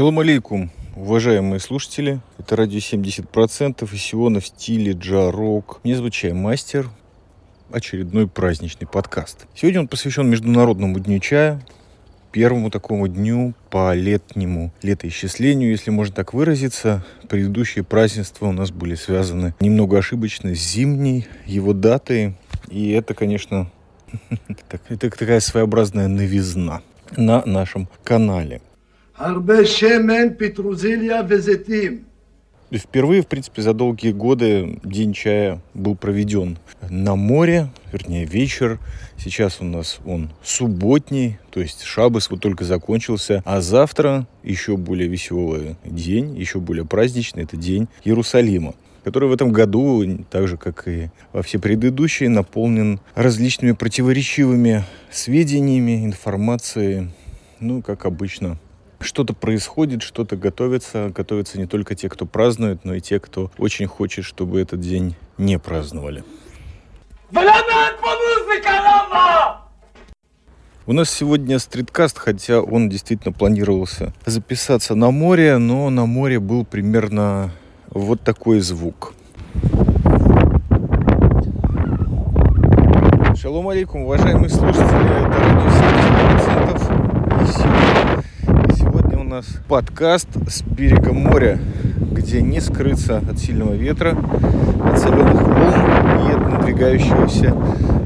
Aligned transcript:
Шалом 0.00 0.18
алейкум, 0.18 0.70
уважаемые 0.96 1.60
слушатели. 1.60 2.22
Это 2.38 2.56
радио 2.56 2.78
70% 2.78 3.86
и 3.92 3.96
сегодня 3.98 4.40
в 4.40 4.46
стиле 4.46 4.92
джа-рок. 4.92 5.80
Меня 5.84 5.96
зовут 5.96 6.14
Чай 6.14 6.32
Мастер. 6.32 6.88
Очередной 7.70 8.26
праздничный 8.26 8.88
подкаст. 8.88 9.46
Сегодня 9.54 9.80
он 9.80 9.88
посвящен 9.88 10.26
Международному 10.26 10.98
дню 11.00 11.18
чая, 11.18 11.60
первому 12.32 12.70
такому 12.70 13.08
дню 13.08 13.52
по 13.68 13.92
летнему 13.92 14.72
летоисчислению, 14.80 15.70
если 15.70 15.90
можно 15.90 16.14
так 16.14 16.32
выразиться. 16.32 17.04
Предыдущие 17.28 17.84
празднества 17.84 18.46
у 18.46 18.52
нас 18.52 18.70
были 18.70 18.94
связаны 18.94 19.54
немного 19.60 19.98
ошибочно 19.98 20.54
с 20.54 20.60
зимней 20.60 21.26
его 21.44 21.74
датой. 21.74 22.36
И 22.70 22.92
это, 22.92 23.12
конечно, 23.12 23.70
это 24.88 25.10
такая 25.10 25.40
своеобразная 25.40 26.08
новизна 26.08 26.80
на 27.18 27.44
нашем 27.44 27.86
канале. 28.02 28.62
Впервые, 32.72 33.22
в 33.22 33.26
принципе, 33.26 33.62
за 33.62 33.74
долгие 33.74 34.12
годы 34.12 34.78
День 34.84 35.12
чая 35.12 35.60
был 35.74 35.96
проведен 35.96 36.56
на 36.88 37.16
море, 37.16 37.68
вернее, 37.92 38.24
вечер. 38.24 38.78
Сейчас 39.18 39.60
у 39.60 39.64
нас 39.64 39.98
он 40.06 40.30
субботний, 40.42 41.38
то 41.50 41.60
есть 41.60 41.82
шабас 41.82 42.30
вот 42.30 42.40
только 42.40 42.64
закончился. 42.64 43.42
А 43.44 43.60
завтра 43.60 44.26
еще 44.42 44.76
более 44.76 45.08
веселый 45.08 45.76
день, 45.84 46.36
еще 46.38 46.60
более 46.60 46.86
праздничный, 46.86 47.42
это 47.42 47.56
День 47.56 47.88
Иерусалима 48.04 48.74
который 49.02 49.30
в 49.30 49.32
этом 49.32 49.50
году, 49.50 50.04
так 50.30 50.46
же 50.46 50.58
как 50.58 50.86
и 50.86 51.08
во 51.32 51.42
все 51.42 51.58
предыдущие, 51.58 52.28
наполнен 52.28 53.00
различными 53.14 53.72
противоречивыми 53.72 54.84
сведениями, 55.10 56.04
информацией, 56.04 57.08
ну, 57.60 57.80
как 57.80 58.04
обычно, 58.04 58.58
что-то 59.00 59.34
происходит, 59.34 60.02
что-то 60.02 60.36
готовится. 60.36 61.10
Готовятся 61.14 61.58
не 61.58 61.66
только 61.66 61.94
те, 61.94 62.08
кто 62.08 62.26
празднует, 62.26 62.84
но 62.84 62.94
и 62.94 63.00
те, 63.00 63.18
кто 63.18 63.50
очень 63.58 63.86
хочет, 63.86 64.24
чтобы 64.24 64.60
этот 64.60 64.80
день 64.80 65.16
не 65.38 65.58
праздновали. 65.58 66.22
У 70.86 70.92
нас 70.92 71.10
сегодня 71.10 71.58
стриткаст, 71.58 72.18
хотя 72.18 72.60
он 72.60 72.88
действительно 72.88 73.32
планировался 73.32 74.12
записаться 74.26 74.94
на 74.94 75.10
море, 75.10 75.58
но 75.58 75.88
на 75.90 76.04
море 76.06 76.40
был 76.40 76.64
примерно 76.64 77.52
вот 77.90 78.22
такой 78.22 78.60
звук. 78.60 79.14
Шалом 83.36 83.68
алейкум, 83.68 84.02
уважаемые 84.02 84.50
слушатели, 84.50 84.84
это 84.84 85.38
радио 85.38 85.68
70%. 86.88 87.42
И 87.42 87.46
сегодня 87.52 88.29
нас 89.30 89.46
подкаст 89.68 90.26
с 90.48 90.60
берега 90.62 91.12
моря, 91.12 91.60
где 92.10 92.42
не 92.42 92.60
скрыться 92.60 93.18
от 93.18 93.38
сильного 93.38 93.74
ветра, 93.74 94.18
от 94.84 94.98
соленых 94.98 95.42
волн 95.42 96.28
и 96.28 96.32
от 96.32 96.50
надвигающегося 96.50 97.56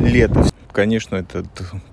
лета. 0.01 0.45
Конечно, 0.71 1.17
это 1.17 1.45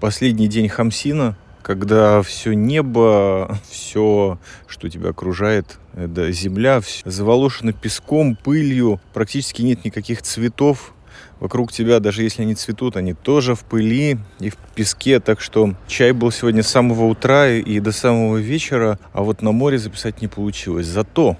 последний 0.01 0.49
день 0.49 0.67
Хамсина, 0.67 1.37
когда 1.61 2.21
все 2.23 2.51
небо, 2.51 3.57
все, 3.69 4.37
что 4.67 4.89
тебя 4.89 5.11
окружает, 5.11 5.79
это 5.93 6.29
земля, 6.33 6.81
заволожено 7.05 7.71
песком, 7.71 8.35
пылью, 8.35 8.99
практически 9.13 9.61
нет 9.61 9.85
никаких 9.85 10.23
цветов, 10.23 10.93
вокруг 11.39 11.71
тебя, 11.71 11.99
даже 11.99 12.23
если 12.23 12.43
они 12.43 12.55
цветут, 12.55 12.95
они 12.95 13.13
тоже 13.13 13.55
в 13.55 13.63
пыли 13.63 14.17
и 14.39 14.49
в 14.49 14.57
песке. 14.75 15.19
Так 15.19 15.41
что 15.41 15.75
чай 15.87 16.11
был 16.11 16.31
сегодня 16.31 16.63
с 16.63 16.67
самого 16.67 17.05
утра 17.05 17.49
и 17.49 17.79
до 17.79 17.91
самого 17.91 18.37
вечера, 18.37 18.99
а 19.13 19.23
вот 19.23 19.41
на 19.41 19.51
море 19.51 19.77
записать 19.77 20.21
не 20.21 20.27
получилось. 20.27 20.87
Зато 20.87 21.37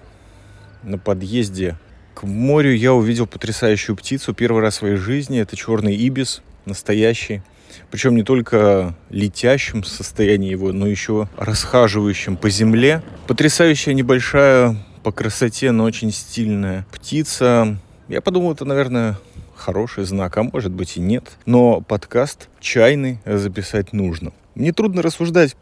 на 0.83 0.97
подъезде 0.97 1.77
к 2.13 2.23
морю 2.23 2.73
я 2.73 2.93
увидел 2.93 3.27
потрясающую 3.27 3.95
птицу 3.95 4.33
первый 4.33 4.61
раз 4.61 4.75
в 4.75 4.77
своей 4.77 4.95
жизни. 4.95 5.39
Это 5.39 5.55
черный 5.55 5.95
ибис, 5.95 6.41
настоящий. 6.65 7.41
Причем 7.89 8.15
не 8.15 8.23
только 8.23 8.95
летящим 9.09 9.83
состоянии 9.83 10.49
его, 10.49 10.71
но 10.73 10.87
еще 10.87 11.29
расхаживающим 11.37 12.37
по 12.37 12.49
земле. 12.49 13.01
Потрясающая 13.27 13.93
небольшая 13.93 14.75
по 15.03 15.11
красоте, 15.11 15.71
но 15.71 15.83
очень 15.83 16.11
стильная 16.11 16.85
птица. 16.91 17.77
Я 18.07 18.21
подумал, 18.21 18.53
это, 18.53 18.65
наверное, 18.65 19.17
хороший 19.61 20.03
знак, 20.03 20.35
а 20.37 20.43
может 20.43 20.71
быть 20.71 20.97
и 20.97 20.99
нет. 20.99 21.37
Но 21.45 21.81
подкаст 21.81 22.49
чайный 22.59 23.19
записать 23.25 23.93
нужно. 23.93 24.33
Мне 24.55 24.73
трудно 24.73 25.01
рассуждать, 25.01 25.55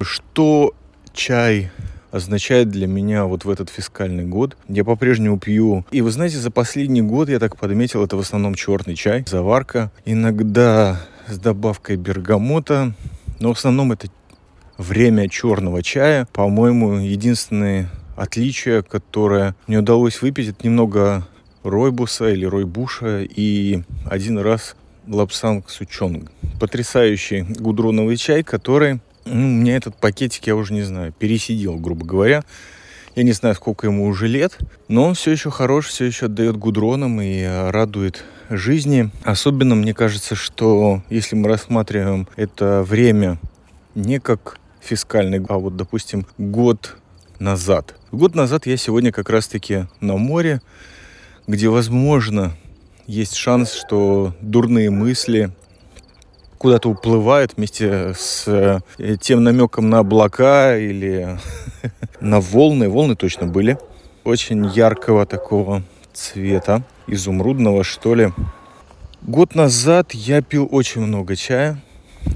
что 0.00 0.74
чай 1.12 1.70
означает 2.10 2.70
для 2.70 2.86
меня 2.86 3.26
вот 3.26 3.44
в 3.44 3.50
этот 3.50 3.68
фискальный 3.70 4.24
год. 4.24 4.56
Я 4.68 4.84
по-прежнему 4.84 5.38
пью. 5.38 5.84
И 5.90 6.00
вы 6.00 6.10
знаете, 6.10 6.38
за 6.38 6.50
последний 6.50 7.02
год 7.02 7.28
я 7.28 7.38
так 7.38 7.56
подметил, 7.56 8.04
это 8.04 8.16
в 8.16 8.20
основном 8.20 8.54
черный 8.54 8.94
чай, 8.94 9.24
заварка. 9.28 9.90
Иногда 10.04 11.00
с 11.28 11.38
добавкой 11.38 11.96
бергамота. 11.96 12.94
Но 13.38 13.54
в 13.54 13.58
основном 13.58 13.92
это 13.92 14.08
время 14.78 15.28
черного 15.28 15.82
чая. 15.82 16.26
По-моему, 16.32 16.98
единственное 16.98 17.90
отличие, 18.16 18.82
которое 18.82 19.54
мне 19.66 19.78
удалось 19.78 20.20
выпить, 20.20 20.48
это 20.48 20.66
немного 20.66 21.26
ройбуса 21.62 22.30
или 22.30 22.44
ройбуша 22.44 23.22
и 23.22 23.82
один 24.06 24.38
раз 24.38 24.76
лапсанг 25.06 25.70
сучонг. 25.70 26.30
Потрясающий 26.58 27.42
гудроновый 27.42 28.16
чай, 28.16 28.42
который, 28.42 29.00
ну, 29.24 29.46
у 29.46 29.50
меня 29.50 29.76
этот 29.76 29.96
пакетик, 29.96 30.46
я 30.46 30.56
уже 30.56 30.72
не 30.72 30.82
знаю, 30.82 31.12
пересидел, 31.12 31.76
грубо 31.76 32.04
говоря. 32.04 32.44
Я 33.16 33.24
не 33.24 33.32
знаю, 33.32 33.56
сколько 33.56 33.88
ему 33.88 34.06
уже 34.06 34.28
лет, 34.28 34.56
но 34.86 35.04
он 35.04 35.14
все 35.14 35.32
еще 35.32 35.50
хорош, 35.50 35.88
все 35.88 36.04
еще 36.04 36.26
отдает 36.26 36.56
гудроном 36.56 37.20
и 37.20 37.44
радует 37.44 38.24
жизни. 38.48 39.10
Особенно 39.24 39.74
мне 39.74 39.94
кажется, 39.94 40.36
что 40.36 41.02
если 41.10 41.34
мы 41.34 41.48
рассматриваем 41.48 42.28
это 42.36 42.82
время 42.82 43.40
не 43.96 44.20
как 44.20 44.58
фискальный, 44.80 45.44
а 45.48 45.58
вот, 45.58 45.76
допустим, 45.76 46.24
год 46.38 46.96
назад. 47.40 47.96
Год 48.12 48.34
назад 48.34 48.66
я 48.66 48.76
сегодня 48.76 49.12
как 49.12 49.28
раз-таки 49.28 49.86
на 50.00 50.16
море, 50.16 50.60
где, 51.50 51.68
возможно, 51.68 52.52
есть 53.08 53.34
шанс, 53.34 53.72
что 53.72 54.32
дурные 54.40 54.88
мысли 54.90 55.50
куда-то 56.58 56.88
уплывают 56.88 57.54
вместе 57.56 58.14
с 58.16 58.44
э, 58.46 58.80
тем 59.20 59.42
намеком 59.42 59.90
на 59.90 59.98
облака 59.98 60.76
или 60.76 61.36
на 62.20 62.40
волны. 62.40 62.88
Волны 62.88 63.16
точно 63.16 63.48
были. 63.48 63.78
Очень 64.22 64.64
яркого 64.66 65.26
такого 65.26 65.82
цвета, 66.12 66.84
изумрудного, 67.08 67.82
что 67.82 68.14
ли. 68.14 68.32
Год 69.22 69.56
назад 69.56 70.12
я 70.12 70.42
пил 70.42 70.68
очень 70.70 71.00
много 71.00 71.34
чая, 71.34 71.82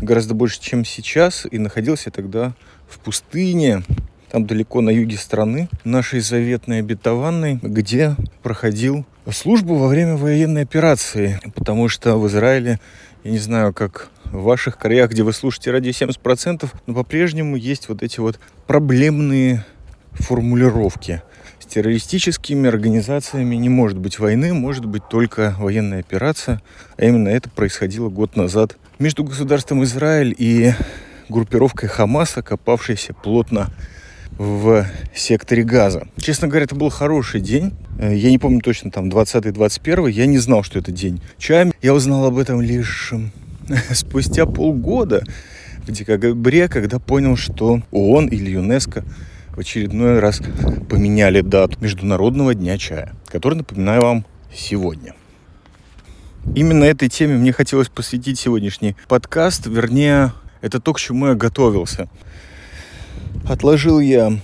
гораздо 0.01 0.35
больше, 0.35 0.61
чем 0.61 0.85
сейчас, 0.85 1.47
и 1.49 1.59
находился 1.59 2.11
тогда 2.11 2.55
в 2.89 2.99
пустыне, 2.99 3.85
там 4.31 4.47
далеко 4.47 4.81
на 4.81 4.91
юге 4.91 5.17
страны, 5.17 5.69
нашей 5.85 6.21
заветной 6.21 6.81
обетованной, 6.81 7.59
где 7.63 8.17
проходил 8.43 9.05
службу 9.31 9.77
во 9.77 9.89
время 9.89 10.17
военной 10.17 10.63
операции. 10.63 11.41
Потому 11.55 11.89
что 11.89 12.17
в 12.19 12.27
Израиле, 12.29 12.81
я 13.23 13.31
не 13.31 13.39
знаю, 13.39 13.73
как 13.73 14.09
в 14.25 14.43
ваших 14.43 14.79
краях, 14.79 15.11
где 15.11 15.23
вы 15.23 15.33
слушаете 15.33 15.71
радио 15.71 15.91
70%, 15.91 16.69
но 16.87 16.95
по-прежнему 16.95 17.57
есть 17.57 17.89
вот 17.89 18.03
эти 18.03 18.21
вот 18.21 18.39
проблемные 18.67 19.65
формулировки. 20.13 21.23
С 21.61 21.67
террористическими 21.67 22.69
организациями 22.69 23.55
не 23.57 23.69
может 23.69 23.97
быть 23.97 24.19
войны, 24.19 24.53
может 24.53 24.85
быть 24.85 25.09
только 25.09 25.55
военная 25.59 26.01
операция. 26.01 26.61
А 26.97 27.05
именно 27.05 27.29
это 27.29 27.49
происходило 27.49 28.11
год 28.11 28.37
назад 28.37 28.77
между 28.99 29.25
государством 29.25 29.83
Израиль 29.85 30.35
и 30.37 30.73
группировкой 31.29 31.89
Хамаса, 31.89 32.43
копавшейся 32.43 33.15
плотно 33.15 33.71
в 34.39 34.87
секторе 35.15 35.63
газа. 35.63 36.09
Честно 36.19 36.49
говоря, 36.49 36.65
это 36.65 36.75
был 36.75 36.91
хороший 36.91 37.41
день. 37.41 37.73
Э, 37.99 38.15
я 38.15 38.31
не 38.31 38.39
помню 38.39 38.61
точно, 38.61 38.91
там 38.91 39.09
20-21. 39.09 40.11
Я 40.11 40.27
не 40.27 40.39
знал, 40.39 40.63
что 40.63 40.79
это 40.79 40.93
день 40.93 41.21
чая. 41.39 41.73
Я 41.83 41.95
узнал 41.95 42.27
об 42.27 42.39
этом 42.39 42.61
лишь 42.61 43.13
спустя 43.93 44.47
полгода, 44.47 45.25
в 45.87 45.93
декабре, 45.93 46.69
когда 46.69 46.99
понял, 46.99 47.37
что 47.37 47.83
ООН 47.91 48.29
или 48.29 48.53
ЮНЕСКО 48.53 49.05
в 49.55 49.61
очередной 49.61 50.19
раз 50.19 50.41
поменяли 50.89 51.41
дату 51.43 51.79
Международного 51.81 52.55
дня 52.55 52.79
чая, 52.79 53.15
который, 53.29 53.55
напоминаю 53.55 54.03
вам, 54.03 54.27
сегодня. 54.53 55.15
Именно 56.55 56.85
этой 56.85 57.09
теме 57.09 57.37
мне 57.37 57.53
хотелось 57.53 57.89
посвятить 57.89 58.39
сегодняшний 58.39 58.97
подкаст, 59.09 59.67
вернее, 59.67 60.33
это 60.61 60.81
то, 60.81 60.93
к 60.93 61.01
чему 61.01 61.29
я 61.29 61.35
готовился. 61.35 62.09
Отложил 63.47 64.01
я 64.01 64.39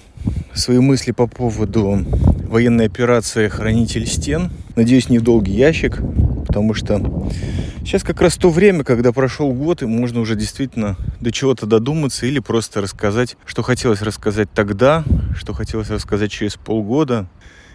свои 0.54 0.78
мысли 0.78 1.12
по 1.12 1.26
поводу 1.26 2.04
военной 2.48 2.86
операции 2.86 3.48
«Хранитель 3.48 4.06
стен». 4.06 4.50
Надеюсь, 4.76 5.08
не 5.08 5.18
в 5.18 5.22
долгий 5.22 5.52
ящик, 5.52 6.00
потому 6.46 6.74
что 6.74 7.30
сейчас 7.78 8.02
как 8.02 8.20
раз 8.20 8.36
то 8.36 8.50
время, 8.50 8.84
когда 8.84 9.12
прошел 9.12 9.52
год, 9.52 9.82
и 9.82 9.86
можно 9.86 10.20
уже 10.20 10.36
действительно 10.36 10.96
до 11.20 11.32
чего-то 11.32 11.66
додуматься 11.66 12.26
или 12.26 12.40
просто 12.40 12.80
рассказать, 12.80 13.36
что 13.46 13.62
хотелось 13.62 14.02
рассказать 14.02 14.50
тогда, 14.52 15.04
что 15.36 15.52
хотелось 15.52 15.90
рассказать 15.90 16.30
через 16.30 16.56
полгода. 16.56 17.28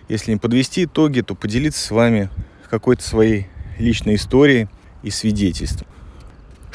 Если 0.10 0.32
не 0.32 0.38
подвести 0.38 0.84
итоги, 0.84 1.22
то 1.22 1.36
поделиться 1.36 1.84
с 1.84 1.92
вами 1.92 2.30
какой-то 2.70 3.04
своей 3.04 3.48
личной 3.80 4.16
историей 4.16 4.68
и 5.02 5.10
свидетельством. 5.10 5.88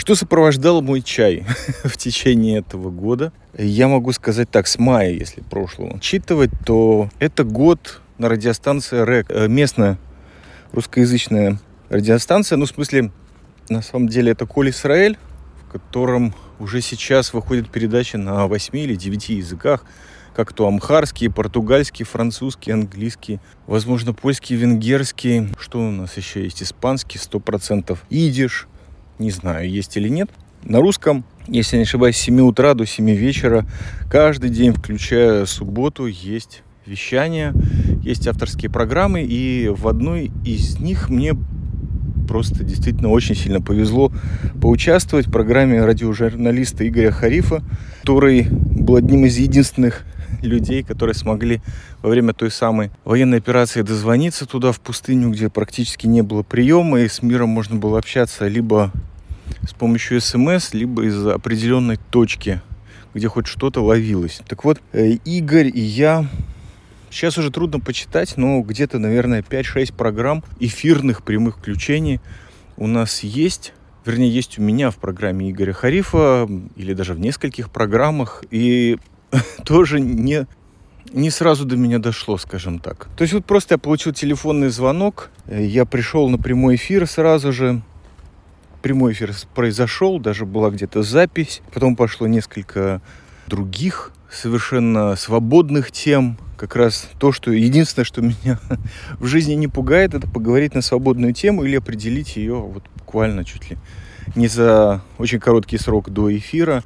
Что 0.01 0.15
сопровождало 0.15 0.81
мой 0.81 1.03
чай 1.03 1.45
в 1.85 1.95
течение 1.99 2.61
этого 2.61 2.89
года? 2.89 3.35
Я 3.53 3.87
могу 3.87 4.13
сказать 4.13 4.51
так, 4.51 4.67
с 4.67 4.79
мая, 4.79 5.11
если 5.11 5.43
прошлого. 5.43 5.97
Учитывать, 5.97 6.51
то 6.65 7.11
это 7.19 7.45
год 7.45 8.01
на 8.17 8.31
радиостанции 8.31 8.97
РЭК, 8.97 9.27
э, 9.29 9.47
местная 9.47 9.99
русскоязычная 10.73 11.61
радиостанция, 11.91 12.57
ну, 12.57 12.65
в 12.65 12.71
смысле, 12.71 13.13
на 13.69 13.83
самом 13.83 14.09
деле, 14.09 14.33
это 14.33 14.47
Коль 14.47 14.71
Исраэль, 14.71 15.19
в 15.67 15.71
котором 15.71 16.35
уже 16.61 16.81
сейчас 16.81 17.35
выходят 17.35 17.69
передачи 17.71 18.17
на 18.17 18.47
8 18.47 18.79
или 18.79 18.95
9 18.95 19.29
языках, 19.29 19.85
как 20.35 20.55
то 20.55 20.67
амхарский, 20.67 21.29
португальский, 21.29 22.07
французский, 22.07 22.71
английский, 22.71 23.39
возможно, 23.67 24.15
польский, 24.15 24.57
венгерский. 24.57 25.49
Что 25.59 25.79
у 25.79 25.91
нас 25.91 26.17
еще 26.17 26.43
есть? 26.43 26.63
Испанский, 26.63 27.19
100%. 27.19 27.99
Идиш, 28.09 28.67
не 29.21 29.31
знаю, 29.31 29.71
есть 29.71 29.97
или 29.97 30.09
нет. 30.09 30.31
На 30.65 30.81
русском, 30.81 31.25
если 31.47 31.77
не 31.77 31.85
ошибаюсь, 31.85 32.17
с 32.17 32.21
7 32.21 32.41
утра 32.41 32.75
до 32.75 32.85
7 32.85 33.11
вечера, 33.11 33.67
каждый 34.11 34.51
день, 34.51 34.73
включая 34.73 35.47
субботу, 35.47 36.07
есть 36.07 36.63
вещание, 36.87 37.53
есть 38.03 38.27
авторские 38.27 38.71
программы, 38.71 39.23
и 39.23 39.69
в 39.69 39.87
одной 39.87 40.31
из 40.45 40.79
них 40.81 41.09
мне 41.09 41.35
просто 42.29 42.63
действительно 42.63 43.09
очень 43.09 43.35
сильно 43.35 43.61
повезло 43.61 44.13
поучаствовать 44.61 45.27
в 45.27 45.33
программе 45.33 45.85
радиожурналиста 45.85 46.87
Игоря 46.87 47.11
Харифа, 47.11 47.63
который 48.01 48.47
был 48.51 48.97
одним 48.97 49.25
из 49.25 49.37
единственных 49.37 50.05
людей, 50.43 50.83
которые 50.83 51.15
смогли 51.15 51.61
во 52.03 52.11
время 52.11 52.33
той 52.33 52.51
самой 52.51 52.91
военной 53.05 53.39
операции 53.39 53.83
дозвониться 53.83 54.47
туда, 54.47 54.73
в 54.73 54.81
пустыню, 54.81 55.31
где 55.31 55.49
практически 55.49 56.07
не 56.07 56.23
было 56.23 56.43
приема, 56.43 57.01
и 57.01 57.09
с 57.09 57.23
миром 57.23 57.49
можно 57.49 57.77
было 57.77 57.99
общаться 57.99 58.47
либо 58.47 58.93
с 59.63 59.73
помощью 59.73 60.21
СМС, 60.21 60.73
либо 60.75 61.05
из 61.05 61.27
определенной 61.27 61.99
точки, 62.11 62.61
где 63.15 63.29
хоть 63.29 63.47
что-то 63.47 63.83
ловилось. 63.85 64.41
Так 64.47 64.65
вот, 64.65 64.81
э, 64.93 65.13
Игорь 65.25 65.71
и 65.73 65.81
я 65.81 66.27
Сейчас 67.11 67.37
уже 67.39 67.51
трудно 67.51 67.81
почитать, 67.81 68.37
но 68.37 68.61
где-то, 68.61 69.01
наверное, 69.01 69.43
5-6 69.43 69.93
программ 69.93 70.45
эфирных 70.61 71.25
прямых 71.25 71.59
включений 71.59 72.21
у 72.77 72.87
нас 72.87 73.25
есть. 73.25 73.73
Вернее, 74.07 74.31
есть 74.31 74.59
у 74.59 74.63
меня 74.63 74.91
в 74.91 74.97
программе 74.97 75.51
Игоря 75.51 75.73
Харифа 75.73 76.49
или 76.77 76.95
даже 76.95 77.15
в 77.15 77.21
нескольких 77.21 77.71
программах. 77.71 78.45
И 78.53 78.97
тоже 79.65 79.99
не, 79.99 80.47
не 81.13 81.31
сразу 81.31 81.65
до 81.65 81.77
меня 81.77 81.99
дошло, 81.99 82.39
скажем 82.39 82.79
так. 82.79 83.09
То 83.17 83.23
есть 83.23 83.35
вот 83.35 83.45
просто 83.45 83.75
я 83.75 83.79
получил 83.79 84.13
телефонный 84.13 84.69
звонок, 84.69 85.31
я 85.49 85.85
пришел 85.85 86.29
на 86.29 86.39
прямой 86.39 86.77
эфир 86.77 87.07
сразу 87.09 87.53
же. 87.53 87.83
Прямой 88.83 89.13
эфир 89.13 89.33
произошел, 89.55 90.19
даже 90.19 90.47
была 90.47 90.71
где-то 90.71 91.03
запись. 91.03 91.61
Потом 91.73 91.97
пошло 91.97 92.27
несколько 92.27 93.03
других 93.47 94.13
совершенно 94.31 95.17
свободных 95.17 95.91
тем, 95.91 96.39
как 96.57 96.77
раз 96.77 97.09
то, 97.19 97.33
что 97.33 97.53
единственное, 97.53 98.05
что 98.05 98.21
меня 98.23 98.59
в 99.19 99.27
жизни 99.27 99.55
не 99.55 99.69
пугает, 99.69 100.15
это 100.15 100.29
поговорить 100.29 100.75
на 100.75 100.83
свободную 100.83 101.35
тему 101.35 101.65
или 101.65 101.77
определить 101.77 102.37
ее 102.37 102.55
вот 102.55 102.85
буквально 102.97 103.45
чуть 103.45 103.71
ли 103.71 103.79
не 104.37 104.49
за 104.49 105.03
очень 105.19 105.41
короткий 105.41 105.79
срок 105.79 106.11
до 106.11 106.35
эфира. 106.37 106.85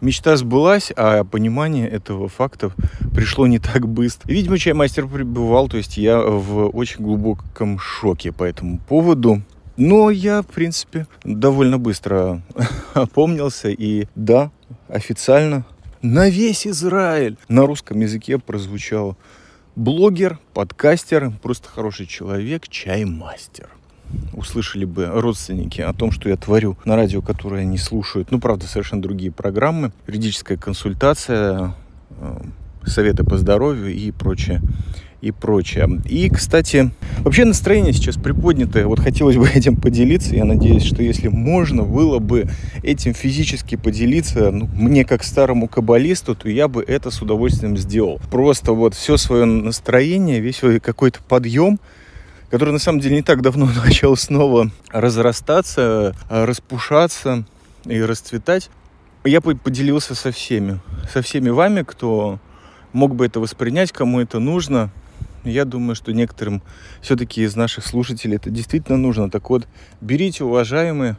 Мечта 0.00 0.36
сбылась, 0.36 0.92
а 0.96 1.24
понимание 1.24 1.88
этого 1.88 2.28
факта 2.28 2.70
пришло 3.12 3.48
не 3.48 3.58
так 3.58 3.88
быстро. 3.88 4.30
Видимо, 4.30 4.56
чаймастер 4.56 5.08
пребывал, 5.08 5.68
то 5.68 5.76
есть 5.76 5.96
я 5.96 6.20
в 6.20 6.68
очень 6.68 7.04
глубоком 7.04 7.80
шоке 7.80 8.30
по 8.30 8.44
этому 8.44 8.78
поводу. 8.78 9.42
Но 9.78 10.10
я, 10.10 10.42
в 10.42 10.46
принципе, 10.46 11.06
довольно 11.22 11.78
быстро 11.78 12.42
опомнился. 12.94 13.68
И 13.68 14.06
да, 14.16 14.50
официально 14.88 15.64
на 16.02 16.28
весь 16.28 16.66
Израиль 16.66 17.38
на 17.48 17.64
русском 17.64 18.00
языке 18.00 18.38
прозвучал 18.38 19.16
блогер, 19.76 20.40
подкастер, 20.52 21.30
просто 21.40 21.68
хороший 21.68 22.06
человек, 22.06 22.66
чаймастер. 22.66 23.70
Услышали 24.32 24.84
бы 24.84 25.06
родственники 25.06 25.80
о 25.80 25.92
том, 25.92 26.10
что 26.10 26.28
я 26.28 26.36
творю 26.36 26.76
на 26.84 26.96
радио, 26.96 27.22
которое 27.22 27.62
они 27.62 27.78
слушают. 27.78 28.32
Ну, 28.32 28.40
правда, 28.40 28.66
совершенно 28.66 29.00
другие 29.00 29.30
программы. 29.30 29.92
Юридическая 30.08 30.58
консультация, 30.58 31.76
э, 32.10 32.40
советы 32.84 33.22
по 33.22 33.38
здоровью 33.38 33.94
и 33.94 34.10
прочее 34.10 34.60
и 35.20 35.32
прочее. 35.32 36.00
И, 36.04 36.28
кстати, 36.30 36.90
вообще 37.18 37.44
настроение 37.44 37.92
сейчас 37.92 38.16
приподнятое. 38.16 38.86
Вот 38.86 39.00
хотелось 39.00 39.36
бы 39.36 39.48
этим 39.54 39.76
поделиться. 39.76 40.36
Я 40.36 40.44
надеюсь, 40.44 40.84
что 40.84 41.02
если 41.02 41.28
можно 41.28 41.82
было 41.82 42.18
бы 42.18 42.48
этим 42.82 43.14
физически 43.14 43.76
поделиться, 43.76 44.50
ну, 44.50 44.68
мне 44.72 45.04
как 45.04 45.24
старому 45.24 45.68
каббалисту, 45.68 46.34
то 46.34 46.48
я 46.48 46.68
бы 46.68 46.82
это 46.82 47.10
с 47.10 47.20
удовольствием 47.20 47.76
сделал. 47.76 48.20
Просто 48.30 48.72
вот 48.72 48.94
все 48.94 49.16
свое 49.16 49.44
настроение, 49.44 50.40
весь 50.40 50.60
какой-то 50.82 51.20
подъем, 51.26 51.80
который 52.50 52.70
на 52.70 52.78
самом 52.78 53.00
деле 53.00 53.16
не 53.16 53.22
так 53.22 53.42
давно 53.42 53.68
начал 53.84 54.16
снова 54.16 54.70
разрастаться, 54.90 56.14
распушаться 56.28 57.44
и 57.84 58.00
расцветать. 58.00 58.70
Я 59.24 59.40
поделился 59.40 60.14
со 60.14 60.30
всеми, 60.30 60.78
со 61.12 61.22
всеми 61.22 61.50
вами, 61.50 61.82
кто 61.82 62.38
мог 62.92 63.14
бы 63.14 63.26
это 63.26 63.40
воспринять, 63.40 63.92
кому 63.92 64.20
это 64.20 64.38
нужно. 64.38 64.90
Я 65.44 65.64
думаю, 65.64 65.94
что 65.94 66.12
некоторым 66.12 66.62
все-таки 67.00 67.42
из 67.42 67.56
наших 67.56 67.86
слушателей 67.86 68.36
это 68.36 68.50
действительно 68.50 68.98
нужно. 68.98 69.30
Так 69.30 69.50
вот, 69.50 69.66
берите, 70.00 70.44
уважаемые, 70.44 71.16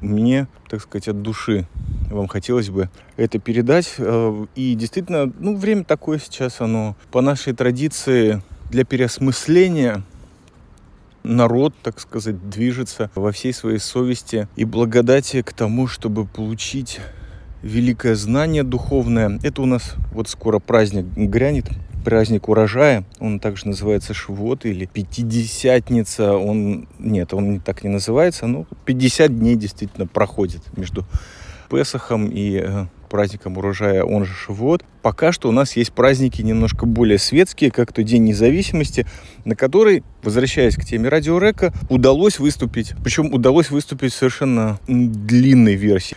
мне, 0.00 0.48
так 0.68 0.80
сказать, 0.80 1.08
от 1.08 1.22
души 1.22 1.66
вам 2.10 2.28
хотелось 2.28 2.70
бы 2.70 2.90
это 3.16 3.38
передать. 3.38 3.94
Э, 3.98 4.46
и 4.54 4.74
действительно, 4.74 5.32
ну, 5.38 5.56
время 5.56 5.84
такое 5.84 6.18
сейчас, 6.18 6.60
оно 6.60 6.96
по 7.10 7.20
нашей 7.20 7.54
традиции 7.54 8.42
для 8.70 8.84
переосмысления 8.84 10.02
народ, 11.22 11.74
так 11.82 11.98
сказать, 12.00 12.48
движется 12.50 13.10
во 13.14 13.32
всей 13.32 13.52
своей 13.52 13.78
совести 13.78 14.46
и 14.56 14.64
благодати 14.64 15.42
к 15.42 15.52
тому, 15.52 15.86
чтобы 15.86 16.26
получить 16.26 17.00
великое 17.62 18.14
знание 18.14 18.62
духовное. 18.62 19.38
Это 19.42 19.62
у 19.62 19.66
нас 19.66 19.94
вот 20.12 20.28
скоро 20.28 20.58
праздник 20.58 21.06
грянет, 21.16 21.66
праздник 22.04 22.48
урожая, 22.48 23.04
он 23.18 23.40
также 23.40 23.66
называется 23.66 24.14
Швот 24.14 24.64
или 24.66 24.84
Пятидесятница, 24.84 26.36
он, 26.36 26.86
нет, 26.98 27.34
он 27.34 27.60
так 27.60 27.82
не 27.82 27.90
называется, 27.90 28.46
но 28.46 28.66
50 28.84 29.38
дней 29.38 29.56
действительно 29.56 30.06
проходит 30.06 30.62
между 30.76 31.04
Песохом 31.70 32.28
и 32.28 32.60
э, 32.62 32.86
праздником 33.08 33.56
урожая, 33.56 34.04
он 34.04 34.24
же 34.24 34.32
Шивот. 34.32 34.84
Пока 35.00 35.32
что 35.32 35.48
у 35.48 35.52
нас 35.52 35.76
есть 35.76 35.92
праздники 35.92 36.42
немножко 36.42 36.84
более 36.84 37.18
светские, 37.18 37.70
как 37.70 37.92
то 37.92 38.02
День 38.02 38.24
независимости, 38.24 39.06
на 39.44 39.56
который, 39.56 40.02
возвращаясь 40.22 40.76
к 40.76 40.84
теме 40.84 41.08
радиорека, 41.08 41.72
удалось 41.88 42.38
выступить. 42.38 42.94
Причем 43.02 43.32
удалось 43.32 43.70
выступить 43.70 44.12
совершенно 44.12 44.78
длинной 44.86 45.74
версии. 45.74 46.16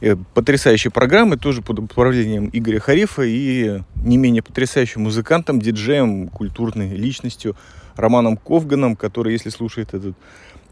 Э, 0.00 0.14
потрясающей 0.34 0.90
программы, 0.90 1.36
тоже 1.36 1.60
под 1.60 1.80
управлением 1.80 2.50
Игоря 2.52 2.78
Харифа 2.78 3.22
и 3.22 3.80
не 3.96 4.16
менее 4.16 4.42
потрясающим 4.42 5.02
музыкантом, 5.02 5.60
диджеем, 5.60 6.28
культурной 6.28 6.94
личностью 6.94 7.56
Романом 7.96 8.36
Ковганом, 8.36 8.94
который, 8.94 9.32
если 9.32 9.50
слушает 9.50 9.94
этот 9.94 10.14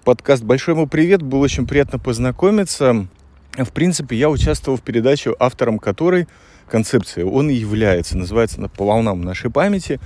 подкаст, 0.05 0.45
большой 0.45 0.75
ему 0.75 0.87
привет, 0.87 1.23
было 1.23 1.41
очень 1.41 1.67
приятно 1.67 1.99
познакомиться. 1.99 3.09
В 3.57 3.73
принципе, 3.73 4.17
я 4.17 4.31
участвовал 4.31 4.79
в 4.79 4.83
передаче, 4.83 5.35
автором 5.41 5.81
которой 5.81 6.29
концепция, 6.71 7.25
он 7.25 7.51
и 7.51 7.55
является, 7.55 8.17
называется 8.17 8.61
«По 8.69 8.85
волнам 8.85 9.23
нашей 9.23 9.51
памяти». 9.51 9.99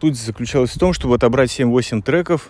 Тут 0.00 0.16
заключалось 0.16 0.70
в 0.70 0.78
том, 0.78 0.92
чтобы 0.92 1.14
отобрать 1.14 1.50
7-8 1.50 2.02
треков, 2.02 2.48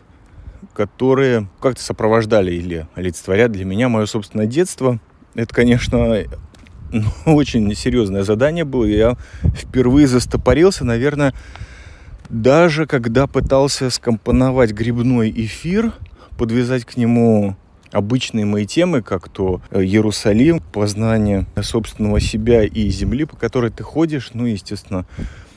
которые 0.73 1.49
как-то 1.61 1.83
сопровождали 1.83 2.53
или 2.53 2.87
олицетворят 2.95 3.51
для 3.53 3.67
меня 3.67 3.91
мое 3.91 4.07
собственное 4.07 4.47
детство– 4.47 4.99
это, 5.35 5.55
конечно, 5.55 6.25
ну, 6.93 7.05
очень 7.27 7.75
серьезное 7.75 8.23
задание 8.23 8.65
было. 8.65 8.85
Я 8.85 9.17
впервые 9.55 10.07
застопорился, 10.07 10.85
наверное, 10.85 11.35
даже 12.29 12.87
когда 12.87 13.27
пытался 13.27 13.91
скомпоновать 13.91 14.73
грибной 14.73 15.31
эфир, 15.31 15.93
подвязать 16.39 16.85
к 16.85 16.97
нему 16.97 17.57
обычные 17.93 18.45
мои 18.45 18.67
темы, 18.67 19.03
как 19.03 19.29
то 19.29 19.61
Иерусалим, 19.73 20.61
познание 20.73 21.47
собственного 21.61 22.21
себя 22.21 22.63
и 22.65 22.89
земли, 22.89 23.25
по 23.25 23.37
которой 23.37 23.71
ты 23.71 23.83
ходишь, 23.83 24.31
ну, 24.33 24.47
естественно, 24.47 25.07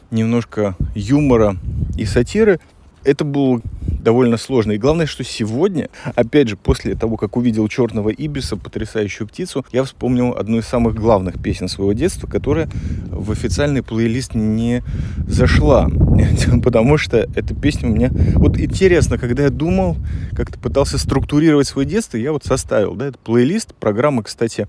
немножко 0.10 0.76
юмора 0.96 1.58
и 1.96 2.06
сатиры. 2.06 2.60
Это 3.04 3.24
было 3.24 3.62
довольно 3.82 4.38
сложно. 4.38 4.74
И 4.74 4.78
главное, 4.78 5.06
что 5.06 5.24
сегодня, 5.24 5.90
опять 6.16 6.50
же, 6.50 6.58
после 6.58 6.96
того, 6.96 7.18
как 7.18 7.38
увидел 7.38 7.68
черного 7.68 8.10
ибиса, 8.10 8.58
потрясающую 8.58 9.28
птицу, 9.28 9.66
я 9.72 9.84
вспомнил 9.84 10.36
одну 10.38 10.58
из 10.58 10.66
самых 10.66 10.96
главных 10.96 11.42
песен 11.42 11.68
своего 11.68 11.94
детства, 11.94 12.28
которая 12.28 12.70
в 13.10 13.32
официальный 13.32 13.82
плейлист 13.82 14.36
не 14.36 14.84
зашла. 15.28 15.90
Потому 16.64 16.98
что 16.98 17.18
эта 17.36 17.56
песня 17.56 17.90
у 17.90 17.94
меня... 17.94 18.10
Вот 18.36 18.60
интересно, 18.60 19.18
когда 19.18 19.44
я 19.44 19.50
думал, 19.50 19.98
как-то 20.36 20.60
пытался 20.60 20.98
структурировать 20.98 21.68
свое 21.68 21.88
детство, 21.88 22.18
я 22.18 22.32
вот 22.32 22.44
составил, 22.44 22.96
да, 22.96 23.08
этот 23.08 23.20
плейлист. 23.20 23.74
Программа, 23.76 24.24
кстати, 24.24 24.68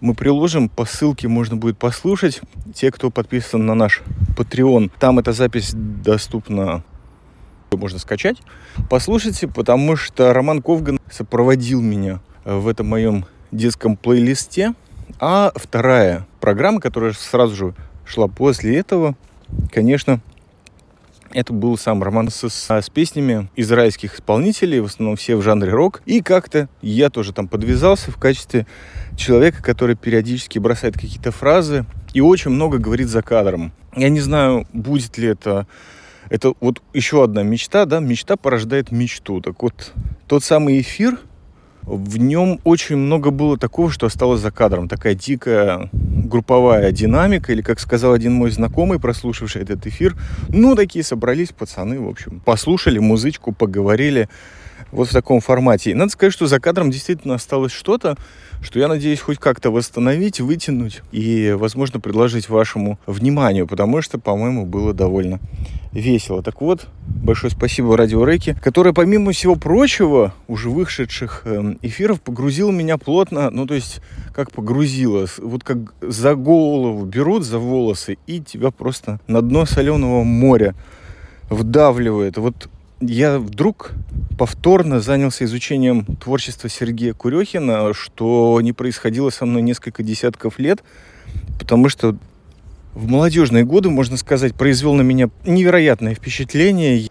мы 0.00 0.14
приложим, 0.14 0.68
по 0.68 0.86
ссылке 0.86 1.28
можно 1.28 1.56
будет 1.56 1.78
послушать. 1.78 2.40
Те, 2.74 2.90
кто 2.90 3.10
подписан 3.10 3.66
на 3.66 3.74
наш 3.74 4.02
Patreon, 4.36 4.90
там 4.98 5.18
эта 5.18 5.32
запись 5.32 5.72
доступна 5.74 6.82
можно 7.76 7.98
скачать. 7.98 8.38
Послушайте, 8.88 9.48
потому 9.48 9.96
что 9.96 10.32
Роман 10.32 10.62
Ковган 10.62 10.98
сопроводил 11.10 11.80
меня 11.80 12.20
в 12.44 12.68
этом 12.68 12.86
моем 12.86 13.26
детском 13.50 13.96
плейлисте. 13.96 14.74
А 15.18 15.52
вторая 15.54 16.26
программа, 16.40 16.80
которая 16.80 17.12
сразу 17.12 17.54
же 17.54 17.74
шла 18.06 18.28
после 18.28 18.76
этого, 18.78 19.16
конечно, 19.72 20.20
это 21.32 21.52
был 21.52 21.78
сам 21.78 22.02
роман 22.02 22.28
с, 22.28 22.48
с 22.48 22.90
песнями 22.90 23.48
израильских 23.54 24.16
исполнителей, 24.16 24.80
в 24.80 24.86
основном 24.86 25.16
все 25.16 25.36
в 25.36 25.42
жанре 25.42 25.70
рок. 25.70 26.02
И 26.06 26.22
как-то 26.22 26.68
я 26.82 27.10
тоже 27.10 27.32
там 27.32 27.46
подвязался 27.48 28.10
в 28.10 28.16
качестве 28.16 28.66
человека, 29.16 29.62
который 29.62 29.94
периодически 29.94 30.58
бросает 30.58 30.94
какие-то 30.94 31.30
фразы 31.30 31.84
и 32.14 32.20
очень 32.20 32.50
много 32.50 32.78
говорит 32.78 33.08
за 33.08 33.22
кадром. 33.22 33.72
Я 33.94 34.08
не 34.08 34.20
знаю, 34.20 34.66
будет 34.72 35.18
ли 35.18 35.28
это 35.28 35.66
это 36.30 36.54
вот 36.60 36.80
еще 36.94 37.22
одна 37.22 37.42
мечта, 37.42 37.84
да, 37.84 37.98
мечта 38.00 38.36
порождает 38.36 38.92
мечту. 38.92 39.42
Так 39.42 39.62
вот, 39.62 39.92
тот 40.26 40.42
самый 40.44 40.80
эфир, 40.80 41.18
в 41.82 42.18
нем 42.18 42.60
очень 42.62 42.96
много 42.96 43.30
было 43.30 43.58
такого, 43.58 43.90
что 43.90 44.06
осталось 44.06 44.40
за 44.40 44.52
кадром. 44.52 44.88
Такая 44.88 45.14
дикая 45.14 45.90
групповая 45.92 46.92
динамика, 46.92 47.52
или, 47.52 47.62
как 47.62 47.80
сказал 47.80 48.12
один 48.12 48.32
мой 48.32 48.52
знакомый, 48.52 49.00
прослушавший 49.00 49.62
этот 49.62 49.86
эфир, 49.86 50.16
ну, 50.48 50.76
такие 50.76 51.04
собрались 51.04 51.50
пацаны, 51.50 52.00
в 52.00 52.08
общем, 52.08 52.40
послушали 52.40 53.00
музычку, 53.00 53.52
поговорили 53.52 54.28
вот 54.92 55.08
в 55.08 55.12
таком 55.12 55.40
формате. 55.40 55.90
И 55.90 55.94
надо 55.94 56.12
сказать, 56.12 56.32
что 56.32 56.46
за 56.46 56.60
кадром 56.60 56.90
действительно 56.90 57.34
осталось 57.34 57.72
что-то, 57.72 58.16
что 58.62 58.78
я 58.78 58.88
надеюсь 58.88 59.20
хоть 59.20 59.38
как-то 59.38 59.70
восстановить, 59.70 60.40
вытянуть 60.40 61.02
и, 61.12 61.54
возможно, 61.58 62.00
предложить 62.00 62.48
вашему 62.48 62.98
вниманию, 63.06 63.66
потому 63.66 64.02
что, 64.02 64.18
по-моему, 64.18 64.66
было 64.66 64.92
довольно 64.92 65.40
весело. 65.92 66.42
Так 66.42 66.60
вот, 66.60 66.86
большое 67.06 67.50
спасибо 67.50 67.96
Радио 67.96 68.24
Рэки, 68.24 68.56
которое, 68.62 68.92
помимо 68.92 69.32
всего 69.32 69.56
прочего, 69.56 70.34
уже 70.46 70.68
вышедших 70.68 71.42
эм, 71.44 71.78
эфиров, 71.82 72.20
погрузило 72.20 72.70
меня 72.70 72.98
плотно, 72.98 73.50
ну, 73.50 73.66
то 73.66 73.74
есть, 73.74 74.00
как 74.34 74.52
погрузило, 74.52 75.26
вот 75.38 75.64
как 75.64 75.94
за 76.00 76.34
голову 76.34 77.04
берут, 77.06 77.44
за 77.44 77.58
волосы, 77.58 78.18
и 78.26 78.40
тебя 78.40 78.70
просто 78.70 79.20
на 79.26 79.42
дно 79.42 79.66
соленого 79.66 80.22
моря 80.22 80.74
вдавливает. 81.48 82.36
Вот 82.36 82.68
я 83.00 83.38
вдруг 83.38 83.92
повторно 84.38 85.00
занялся 85.00 85.44
изучением 85.44 86.04
творчества 86.04 86.68
Сергея 86.68 87.14
Курехина, 87.14 87.92
что 87.94 88.60
не 88.62 88.72
происходило 88.72 89.30
со 89.30 89.46
мной 89.46 89.62
несколько 89.62 90.02
десятков 90.02 90.58
лет, 90.58 90.82
потому 91.58 91.88
что 91.88 92.16
в 92.94 93.08
молодежные 93.08 93.64
годы, 93.64 93.88
можно 93.88 94.16
сказать, 94.16 94.54
произвел 94.54 94.94
на 94.94 95.02
меня 95.02 95.30
невероятное 95.44 96.14
впечатление. 96.14 97.08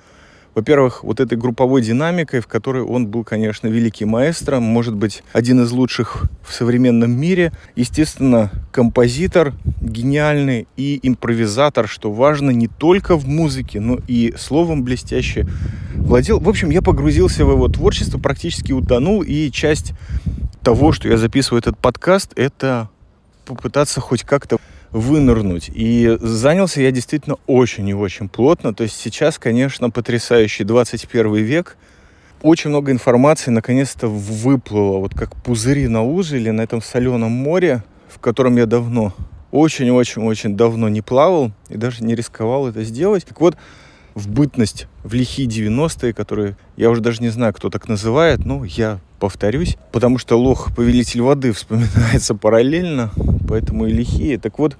Во-первых, 0.56 1.04
вот 1.04 1.20
этой 1.20 1.38
групповой 1.38 1.82
динамикой, 1.82 2.40
в 2.42 2.48
которой 2.48 2.84
он 2.84 3.08
был, 3.08 3.24
конечно, 3.24 3.68
великий 3.68 4.06
маэстро, 4.06 4.60
может 4.60 4.96
быть, 4.96 5.24
один 5.32 5.62
из 5.62 5.72
лучших 5.72 6.26
в 6.46 6.54
современном 6.54 7.12
мире. 7.12 7.52
Естественно, 7.76 8.52
композитор 8.72 9.54
гениальный 9.82 10.68
и 10.76 11.00
импровизатор, 11.04 11.88
что 11.88 12.12
важно 12.12 12.50
не 12.52 12.68
только 12.68 13.16
в 13.16 13.28
музыке, 13.28 13.80
но 13.80 14.00
и 14.08 14.34
словом 14.38 14.84
блестяще 14.84 15.48
владел. 15.96 16.40
В 16.40 16.50
общем, 16.50 16.72
я 16.72 16.82
погрузился 16.82 17.46
в 17.46 17.52
его 17.52 17.68
творчество, 17.68 18.18
практически 18.18 18.72
утонул, 18.72 19.22
и 19.22 19.52
часть 19.52 19.94
того, 20.64 20.92
что 20.92 21.08
я 21.08 21.18
записываю 21.18 21.60
этот 21.60 21.78
подкаст, 21.78 22.34
это 22.36 22.90
попытаться 23.46 24.02
хоть 24.02 24.24
как-то 24.24 24.58
вынырнуть. 24.92 25.70
И 25.74 26.18
занялся 26.20 26.82
я 26.82 26.92
действительно 26.92 27.38
очень 27.48 27.88
и 27.88 27.94
очень 27.94 28.30
плотно. 28.30 28.74
То 28.74 28.84
есть 28.84 28.96
сейчас, 28.96 29.38
конечно, 29.38 29.90
потрясающий 29.90 30.64
21 30.64 31.36
век. 31.36 31.78
Очень 32.42 32.70
много 32.70 32.92
информации 32.92 33.52
наконец-то 33.52 34.08
выплыло, 34.08 35.00
вот 35.00 35.14
как 35.14 35.36
пузыри 35.36 35.88
на 35.88 36.06
узеле 36.06 36.54
на 36.54 36.62
этом 36.62 36.82
соленом 36.82 37.32
море, 37.32 37.84
в 38.08 38.20
котором 38.20 38.56
я 38.56 38.66
давно, 38.66 39.14
очень-очень-очень 39.52 40.56
давно 40.56 40.88
не 40.88 41.02
плавал 41.02 41.52
и 41.68 41.76
даже 41.76 42.04
не 42.04 42.16
рисковал 42.16 42.68
это 42.68 42.84
сделать. 42.84 43.26
Так 43.26 43.42
вот, 43.42 43.58
в 44.20 44.28
бытность, 44.28 44.88
в 45.04 45.14
лихие 45.14 45.48
90-е, 45.48 46.14
которые 46.14 46.58
я 46.78 46.90
уже 46.90 47.02
даже 47.02 47.22
не 47.22 47.30
знаю, 47.30 47.54
кто 47.54 47.70
так 47.70 47.88
называет, 47.88 48.46
но 48.46 48.64
я 48.64 49.00
повторюсь, 49.20 49.78
потому 49.92 50.18
что 50.18 50.38
лох 50.38 50.76
повелитель 50.76 51.22
воды 51.22 51.52
вспоминается 51.54 52.36
параллельно, 52.36 53.12
поэтому 53.48 53.88
и 53.88 53.92
лихие. 53.92 54.38
Так 54.38 54.60
вот, 54.60 54.78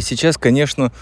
сейчас, 0.00 0.36
конечно, 0.38 0.92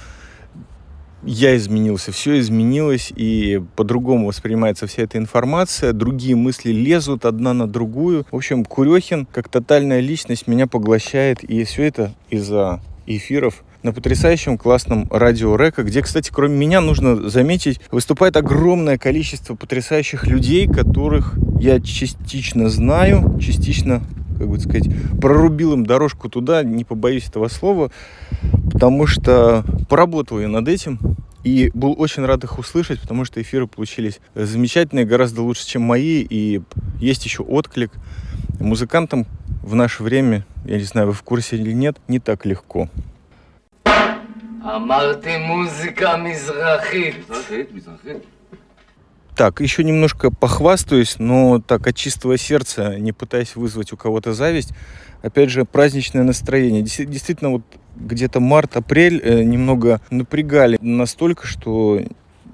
я 1.23 1.57
изменился, 1.57 2.13
все 2.13 2.39
изменилось, 2.39 3.13
и 3.15 3.63
по-другому 3.77 4.27
воспринимается 4.27 4.87
вся 4.87 5.03
эта 5.03 5.19
информация, 5.19 5.93
другие 5.93 6.37
мысли 6.37 6.73
лезут 6.73 7.25
одна 7.25 7.55
на 7.55 7.67
другую. 7.67 8.27
В 8.31 8.37
общем, 8.37 8.65
Курехин, 8.65 9.27
как 9.27 9.49
тотальная 9.49 10.01
личность, 10.01 10.47
меня 10.47 10.67
поглощает, 10.67 11.43
и 11.43 11.65
все 11.65 11.85
это 11.85 12.15
из-за 12.31 12.81
эфиров 13.07 13.65
на 13.83 13.93
потрясающем 13.93 14.59
классном 14.59 15.07
радио 15.11 15.57
Река, 15.57 15.83
где, 15.83 16.03
кстати, 16.03 16.31
кроме 16.33 16.57
меня, 16.57 16.81
нужно 16.81 17.29
заметить, 17.29 17.81
выступает 17.91 18.37
огромное 18.37 18.99
количество 18.99 19.55
потрясающих 19.55 20.27
людей, 20.27 20.67
которых 20.67 21.35
я 21.61 21.81
частично 21.81 22.69
знаю, 22.69 23.39
частично, 23.41 24.03
как 24.37 24.49
бы 24.49 24.59
сказать, 24.59 24.89
прорубил 25.21 25.75
им 25.75 25.87
дорожку 25.87 26.29
туда, 26.29 26.63
не 26.63 26.85
побоюсь 26.85 27.29
этого 27.29 27.49
слова, 27.49 27.91
потому 28.73 29.07
что 29.07 29.65
поработал 29.89 30.41
я 30.41 30.49
над 30.49 30.69
этим, 30.69 30.99
и 31.45 31.71
был 31.73 31.95
очень 31.97 32.25
рад 32.25 32.45
их 32.45 32.59
услышать, 32.59 33.01
потому 33.01 33.25
что 33.25 33.41
эфиры 33.41 33.67
получились 33.67 34.21
замечательные, 34.35 35.07
гораздо 35.07 35.43
лучше, 35.43 35.67
чем 35.67 35.83
мои, 35.83 36.27
и 36.29 36.63
есть 37.01 37.25
еще 37.25 37.43
отклик. 37.43 37.93
Музыкантам 38.59 39.25
в 39.63 39.75
наше 39.75 40.03
время, 40.03 40.45
я 40.65 40.79
не 40.79 40.85
знаю, 40.85 41.09
вы 41.09 41.13
в 41.13 41.23
курсе 41.23 41.57
или 41.57 41.73
нет, 41.73 41.97
не 42.09 42.19
так 42.19 42.45
легко. 42.45 42.89
אמרתי 44.76 45.38
מוזיקה 45.38 46.18
מזרחית. 46.18 47.16
מזרחית, 47.30 47.74
מזרחית. 47.74 48.24
Так, 49.36 49.62
еще 49.62 49.84
немножко 49.84 50.30
похвастаюсь, 50.30 51.16
но 51.18 51.60
так 51.60 51.88
от 51.88 51.96
чистого 51.96 52.38
сердца, 52.38 53.00
не 53.00 53.14
пытаясь 53.14 53.56
вызвать 53.56 53.92
у 53.92 53.98
кого-то 53.98 54.34
зависть. 54.34 54.74
Опять 55.24 55.50
же, 55.50 55.66
праздничное 55.66 56.24
настроение. 56.24 56.84
Действительно, 56.84 57.50
вот 57.50 57.64
где-то 57.96 58.40
март-апрель 58.40 59.20
э, 59.24 59.44
немного 59.44 60.02
напрягали 60.12 60.78
настолько, 60.82 61.48
что 61.48 62.02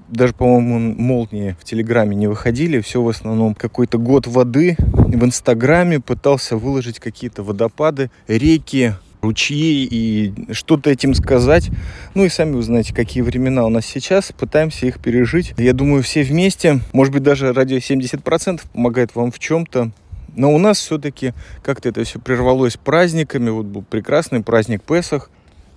даже, 0.08 0.32
по-моему, 0.32 0.94
молнии 0.96 1.54
в 1.60 1.64
Телеграме 1.64 2.16
не 2.16 2.26
выходили. 2.28 2.80
Все 2.80 3.02
в 3.02 3.08
основном 3.08 3.54
какой-то 3.54 3.98
год 3.98 4.26
воды. 4.26 4.76
В 4.78 5.24
Инстаграме 5.24 6.00
пытался 6.00 6.56
выложить 6.56 6.98
какие-то 6.98 7.42
водопады, 7.42 8.10
реки, 8.26 8.94
ручьи 9.25 9.87
и 9.89 10.33
что-то 10.53 10.89
этим 10.89 11.13
сказать. 11.13 11.69
Ну 12.13 12.23
и 12.23 12.29
сами 12.29 12.53
вы 12.53 12.61
знаете, 12.61 12.93
какие 12.93 13.21
времена 13.21 13.65
у 13.65 13.69
нас 13.69 13.85
сейчас. 13.85 14.31
Пытаемся 14.31 14.85
их 14.85 14.99
пережить. 14.99 15.53
Я 15.57 15.73
думаю, 15.73 16.03
все 16.03 16.23
вместе, 16.23 16.79
может 16.93 17.13
быть, 17.13 17.23
даже 17.23 17.51
радио 17.51 17.77
70% 17.77 18.61
помогает 18.71 19.15
вам 19.15 19.31
в 19.31 19.39
чем-то. 19.39 19.91
Но 20.35 20.53
у 20.53 20.57
нас 20.57 20.79
все-таки 20.79 21.33
как-то 21.63 21.89
это 21.89 22.03
все 22.03 22.19
прервалось 22.19 22.77
праздниками. 22.77 23.49
Вот 23.49 23.65
был 23.65 23.81
прекрасный 23.81 24.43
праздник 24.43 24.83
Песах, 24.83 25.29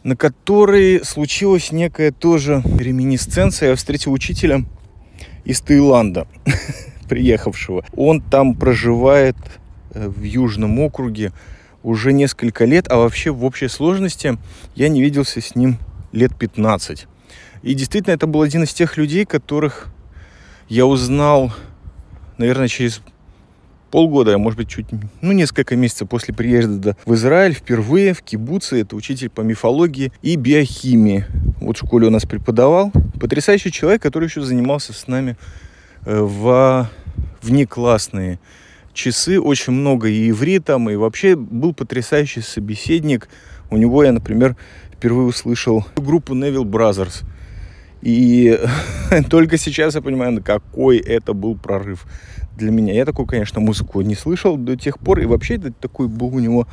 на 0.03 0.17
который 0.17 1.05
случилась 1.05 1.73
некая 1.73 2.13
тоже 2.13 2.63
реминисценция. 2.79 3.71
Я 3.71 3.77
встретил 3.77 4.13
учителя 4.13 4.65
из 5.45 5.61
Таиланда, 5.61 6.27
приехавшего. 7.09 7.85
Он 7.97 8.21
там 8.21 8.55
проживает 8.55 9.37
э, 9.95 10.09
в 10.09 10.23
Южном 10.23 10.79
округе 10.81 11.33
уже 11.83 12.13
несколько 12.13 12.65
лет, 12.65 12.91
а 12.91 12.97
вообще 12.97 13.31
в 13.31 13.45
общей 13.45 13.69
сложности 13.69 14.39
я 14.75 14.89
не 14.89 15.01
виделся 15.03 15.41
с 15.41 15.55
ним 15.55 15.79
лет 16.13 16.35
15. 16.37 17.07
И 17.63 17.75
действительно, 17.75 18.15
это 18.15 18.27
был 18.27 18.43
один 18.43 18.65
из 18.65 18.73
тех 18.73 18.97
людей, 18.97 19.25
которых 19.25 19.89
я 20.69 20.87
узнал, 20.87 21.53
наверное, 22.37 22.69
через 22.69 23.01
полгода, 23.91 24.35
а 24.35 24.39
может 24.39 24.59
быть 24.59 24.69
чуть, 24.69 24.87
ну, 25.23 25.33
несколько 25.33 25.77
месяцев 25.77 26.09
после 26.09 26.35
приезда 26.35 26.97
в 27.05 27.15
Израиль 27.15 27.55
впервые 27.55 28.13
в 28.13 28.23
кибуце. 28.23 28.81
Это 28.81 28.97
учитель 28.97 29.31
по 29.31 29.41
мифологии 29.41 30.13
и 30.23 30.37
биохимии. 30.37 31.25
Вот 31.61 31.77
в 31.77 31.87
школе 31.87 32.09
у 32.09 32.11
нас 32.11 32.25
преподавал. 32.25 32.93
Потрясающий 33.21 33.73
человек, 33.73 34.03
который 34.03 34.27
еще 34.27 34.43
занимался 34.43 34.93
с 34.93 35.07
нами 35.07 35.37
э, 36.05 36.21
в 36.21 36.89
внеклассные 37.43 38.39
часы. 38.93 39.41
Очень 39.41 39.75
много 39.75 40.09
и 40.09 40.31
ивритом, 40.31 40.91
и 40.91 40.97
вообще 40.97 41.37
был 41.37 41.75
потрясающий 41.75 42.41
собеседник. 42.41 43.29
У 43.71 43.77
него 43.77 44.05
я, 44.05 44.13
например, 44.13 44.57
впервые 44.93 45.27
услышал 45.27 45.85
группу 45.97 46.35
Neville 46.35 46.65
Brothers. 46.65 47.25
И 48.03 48.59
только 49.31 49.59
сейчас 49.59 49.95
я 49.95 50.03
понимаю, 50.03 50.43
какой 50.43 50.99
это 50.99 51.33
был 51.33 51.57
прорыв 51.57 52.07
для 52.57 52.71
меня. 52.71 52.95
Я 52.95 53.05
такую, 53.05 53.27
конечно, 53.27 53.61
музыку 53.61 54.01
не 54.01 54.15
слышал 54.15 54.57
до 54.57 54.77
тех 54.77 54.99
пор. 54.99 55.21
И 55.21 55.27
вообще 55.27 55.57
это 55.57 55.73
такой 55.73 56.09
был 56.09 56.35
у 56.35 56.39
него 56.39 56.67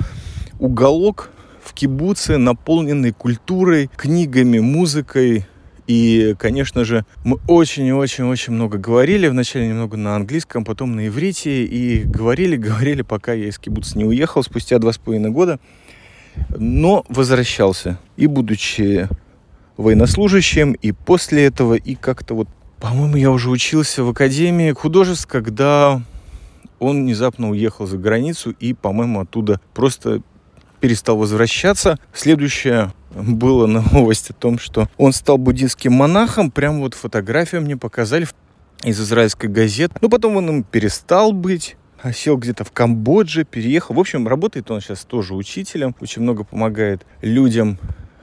уголок 0.60 1.32
в 1.64 1.74
кибуце, 1.74 2.38
наполненный 2.38 3.12
культурой, 3.12 3.90
книгами, 3.96 4.60
музыкой. 4.60 5.46
И, 5.88 6.36
конечно 6.39 6.84
же, 6.84 7.06
мы 7.24 7.39
очень 7.48 7.86
и 7.86 7.94
очень-очень 7.94 8.54
много 8.54 8.77
говорили. 8.77 9.27
Вначале 9.27 9.68
немного 9.68 9.98
на 9.98 10.15
английском, 10.15 10.65
потом 10.65 10.96
на 10.96 11.08
иврите. 11.08 11.63
И 11.63 12.04
говорили, 12.04 12.56
говорили, 12.56 13.01
пока 13.01 13.34
я 13.34 13.48
из 13.48 13.60
кибуца 13.60 13.98
не 13.98 14.06
уехал 14.06 14.44
спустя 14.44 14.80
два 14.80 14.92
с 14.92 14.98
половиной 14.98 15.30
года. 15.30 15.60
Но 16.50 17.06
возвращался. 17.10 18.00
И 18.18 18.27
будучи 18.27 19.08
военнослужащим, 19.77 20.74
и 20.74 20.92
после 20.92 21.46
этого, 21.46 21.75
и 21.75 21.96
как-то 21.96 22.34
вот 22.34 22.48
по-моему, 22.80 23.15
я 23.15 23.32
уже 23.32 23.50
учился 23.50 24.04
в 24.04 24.10
Академии 24.10 24.72
художеств, 24.72 25.27
когда 25.27 26.01
он 26.80 27.04
внезапно 27.04 27.50
уехал 27.50 27.88
за 27.88 27.98
границу 27.98 28.51
и, 28.51 28.74
по-моему, 28.74 29.22
оттуда 29.22 29.62
просто 29.74 30.22
перестал 30.86 31.18
возвращаться. 31.18 31.98
Следующая 32.13 32.94
была 33.15 33.65
новость 33.65 34.30
о 34.30 34.34
том, 34.34 34.60
что 34.60 34.88
он 34.98 35.13
стал 35.13 35.39
буддийским 35.39 35.92
монахом. 35.92 36.51
Прям 36.51 36.80
вот 36.80 36.94
фотографию 36.94 37.63
мне 37.63 37.75
показали 37.75 38.27
из 38.84 39.01
израильской 39.01 39.50
газеты. 39.50 39.96
Но 40.00 40.10
потом 40.10 40.36
он 40.36 40.48
им 40.48 40.63
перестал 40.63 41.32
быть 41.32 41.75
сел 42.13 42.38
где-то 42.38 42.63
в 42.63 42.72
Камбодже, 42.72 43.46
переехал. 43.46 43.96
В 43.96 44.00
общем, 44.00 44.27
работает 44.27 44.70
он 44.70 44.80
сейчас 44.80 45.06
тоже 45.06 45.34
учителем, 45.34 45.96
очень 46.01 46.22
много 46.22 46.44
помогает 46.44 47.04
людям 47.24 47.80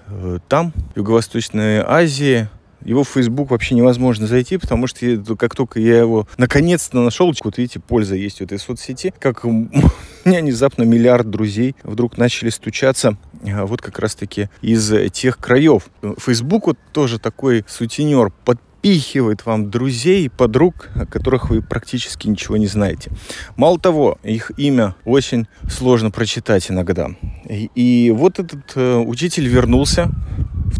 э, 0.06 0.38
там, 0.46 0.72
Юго-Восточной 0.94 1.80
Азии, 1.80 2.48
его 2.84 3.04
в 3.04 3.08
Facebook 3.08 3.50
вообще 3.50 3.74
невозможно 3.74 4.26
зайти, 4.26 4.56
потому 4.58 4.86
что 4.86 5.36
как 5.36 5.54
только 5.54 5.80
я 5.80 5.98
его 5.98 6.26
наконец-то 6.38 7.00
нашел, 7.00 7.32
вот 7.44 7.58
видите, 7.58 7.80
польза 7.80 8.14
есть 8.14 8.38
в 8.38 8.42
этой 8.42 8.58
соцсети, 8.58 9.12
как 9.18 9.44
у 9.44 9.50
меня 9.52 10.40
внезапно 10.40 10.82
миллиард 10.82 11.30
друзей 11.30 11.76
вдруг 11.82 12.18
начали 12.18 12.50
стучаться 12.50 13.16
а, 13.44 13.66
вот 13.66 13.82
как 13.82 13.98
раз-таки 13.98 14.48
из 14.60 14.92
тех 15.12 15.38
краев. 15.38 15.88
Facebook 16.18 16.66
вот 16.66 16.78
тоже 16.92 17.18
такой 17.18 17.64
сутенер, 17.68 18.32
подпихивает 18.44 19.46
вам 19.46 19.70
друзей, 19.70 20.28
подруг, 20.28 20.90
о 20.94 21.06
которых 21.06 21.50
вы 21.50 21.62
практически 21.62 22.26
ничего 22.26 22.56
не 22.56 22.66
знаете. 22.66 23.10
Мало 23.56 23.78
того, 23.78 24.18
их 24.24 24.50
имя 24.56 24.96
очень 25.04 25.46
сложно 25.70 26.10
прочитать 26.10 26.70
иногда. 26.70 27.08
И, 27.48 27.70
и 27.74 28.10
вот 28.10 28.38
этот 28.38 28.72
э, 28.74 28.96
учитель 28.96 29.46
вернулся 29.46 30.10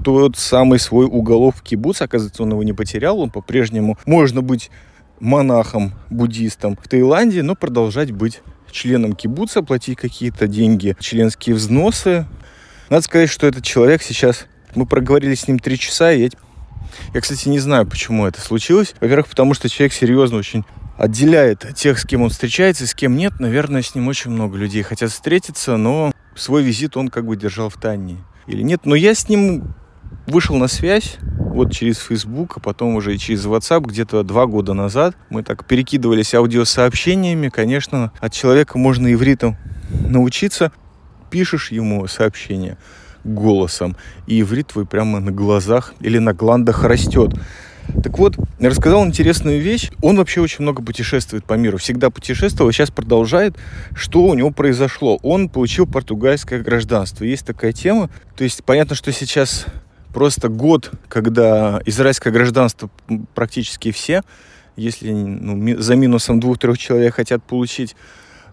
тот 0.02 0.36
самый 0.36 0.78
свой 0.78 1.06
уголок 1.06 1.56
в 1.56 1.62
кибуц. 1.62 2.02
Оказывается, 2.02 2.42
он 2.42 2.50
его 2.50 2.62
не 2.62 2.72
потерял. 2.72 3.18
Он 3.20 3.30
по-прежнему 3.30 3.98
можно 4.04 4.42
быть 4.42 4.70
монахом, 5.20 5.92
буддистом 6.10 6.76
в 6.76 6.88
Таиланде, 6.88 7.42
но 7.42 7.54
продолжать 7.54 8.10
быть 8.10 8.42
членом 8.70 9.14
кибуца, 9.14 9.62
платить 9.62 9.98
какие-то 9.98 10.46
деньги, 10.48 10.96
членские 10.98 11.54
взносы. 11.54 12.26
Надо 12.90 13.02
сказать, 13.02 13.30
что 13.30 13.46
этот 13.46 13.64
человек 13.64 14.02
сейчас... 14.02 14.46
Мы 14.74 14.86
проговорили 14.86 15.34
с 15.34 15.46
ним 15.46 15.58
три 15.58 15.78
часа, 15.78 16.12
и 16.12 16.22
я, 16.22 16.28
я, 17.12 17.20
кстати, 17.20 17.46
не 17.50 17.58
знаю, 17.58 17.86
почему 17.86 18.26
это 18.26 18.40
случилось. 18.40 18.94
Во-первых, 19.02 19.28
потому 19.28 19.52
что 19.52 19.68
человек 19.68 19.92
серьезно 19.92 20.38
очень 20.38 20.64
отделяет 20.96 21.74
тех, 21.74 21.98
с 21.98 22.06
кем 22.06 22.22
он 22.22 22.30
встречается, 22.30 22.86
с 22.86 22.94
кем 22.94 23.14
нет. 23.16 23.38
Наверное, 23.38 23.82
с 23.82 23.94
ним 23.94 24.08
очень 24.08 24.30
много 24.30 24.56
людей 24.56 24.82
хотят 24.82 25.10
встретиться, 25.10 25.76
но 25.76 26.12
свой 26.34 26.62
визит 26.62 26.96
он 26.96 27.08
как 27.08 27.26
бы 27.26 27.36
держал 27.36 27.68
в 27.68 27.76
тайне. 27.76 28.16
Или 28.46 28.62
нет, 28.62 28.86
но 28.86 28.94
я 28.94 29.14
с 29.14 29.28
ним 29.28 29.74
вышел 30.26 30.56
на 30.56 30.68
связь 30.68 31.16
вот 31.52 31.72
через 31.72 31.98
Facebook, 31.98 32.56
а 32.56 32.60
потом 32.60 32.94
уже 32.96 33.16
через 33.18 33.44
WhatsApp 33.44 33.86
где-то 33.86 34.22
два 34.22 34.46
года 34.46 34.72
назад. 34.72 35.16
Мы 35.30 35.42
так 35.42 35.66
перекидывались 35.66 36.34
аудиосообщениями. 36.34 37.48
Конечно, 37.48 38.12
от 38.20 38.32
человека 38.32 38.78
можно 38.78 39.12
ивритом 39.12 39.56
научиться. 39.90 40.72
Пишешь 41.30 41.70
ему 41.70 42.06
сообщение 42.06 42.78
голосом, 43.24 43.96
и 44.26 44.40
иврит 44.40 44.68
твой 44.68 44.86
прямо 44.86 45.20
на 45.20 45.30
глазах 45.30 45.94
или 46.00 46.18
на 46.18 46.32
гландах 46.32 46.84
растет. 46.84 47.32
Так 48.02 48.18
вот, 48.18 48.36
рассказал 48.60 49.04
интересную 49.04 49.60
вещь. 49.60 49.90
Он 50.02 50.16
вообще 50.16 50.40
очень 50.40 50.62
много 50.62 50.82
путешествует 50.82 51.44
по 51.44 51.54
миру. 51.54 51.78
Всегда 51.78 52.10
путешествовал, 52.10 52.70
сейчас 52.72 52.90
продолжает. 52.90 53.56
Что 53.94 54.24
у 54.24 54.34
него 54.34 54.50
произошло? 54.50 55.18
Он 55.22 55.48
получил 55.48 55.86
португальское 55.86 56.60
гражданство. 56.62 57.24
Есть 57.24 57.46
такая 57.46 57.72
тема. 57.72 58.08
То 58.36 58.44
есть 58.44 58.64
понятно, 58.64 58.94
что 58.94 59.12
сейчас 59.12 59.66
просто 60.12 60.48
год, 60.48 60.90
когда 61.08 61.80
израильское 61.86 62.30
гражданство 62.30 62.90
практически 63.34 63.92
все, 63.92 64.22
если 64.76 65.10
ну, 65.10 65.80
за 65.80 65.96
минусом 65.96 66.40
двух-трех 66.40 66.78
человек 66.78 67.14
хотят 67.14 67.42
получить. 67.42 67.96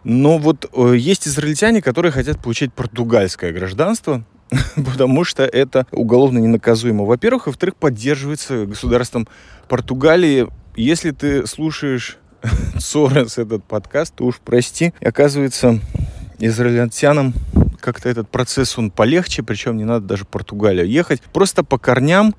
Но 0.03 0.37
вот 0.37 0.69
э, 0.73 0.95
есть 0.95 1.27
израильтяне, 1.27 1.81
которые 1.81 2.11
хотят 2.11 2.41
получить 2.41 2.73
португальское 2.73 3.51
гражданство, 3.51 4.23
потому 4.75 5.23
что 5.23 5.43
это 5.43 5.85
уголовно 5.91 6.39
ненаказуемо. 6.39 7.05
Во-первых, 7.05 7.47
во-вторых, 7.47 7.75
поддерживается 7.75 8.65
государством 8.65 9.27
Португалии. 9.67 10.47
Если 10.75 11.11
ты 11.11 11.45
слушаешь 11.45 12.17
Сорос 12.79 13.37
этот 13.37 13.63
подкаст, 13.63 14.15
то 14.15 14.25
уж 14.25 14.39
прости. 14.43 14.93
Оказывается, 15.01 15.79
израильтянам 16.39 17.33
как-то 17.79 18.09
этот 18.09 18.29
процесс, 18.29 18.77
он 18.77 18.91
полегче, 18.91 19.43
причем 19.43 19.77
не 19.77 19.85
надо 19.85 20.05
даже 20.05 20.23
в 20.23 20.27
Португалию 20.27 20.87
ехать. 20.87 21.21
Просто 21.33 21.63
по 21.63 21.77
корням 21.77 22.35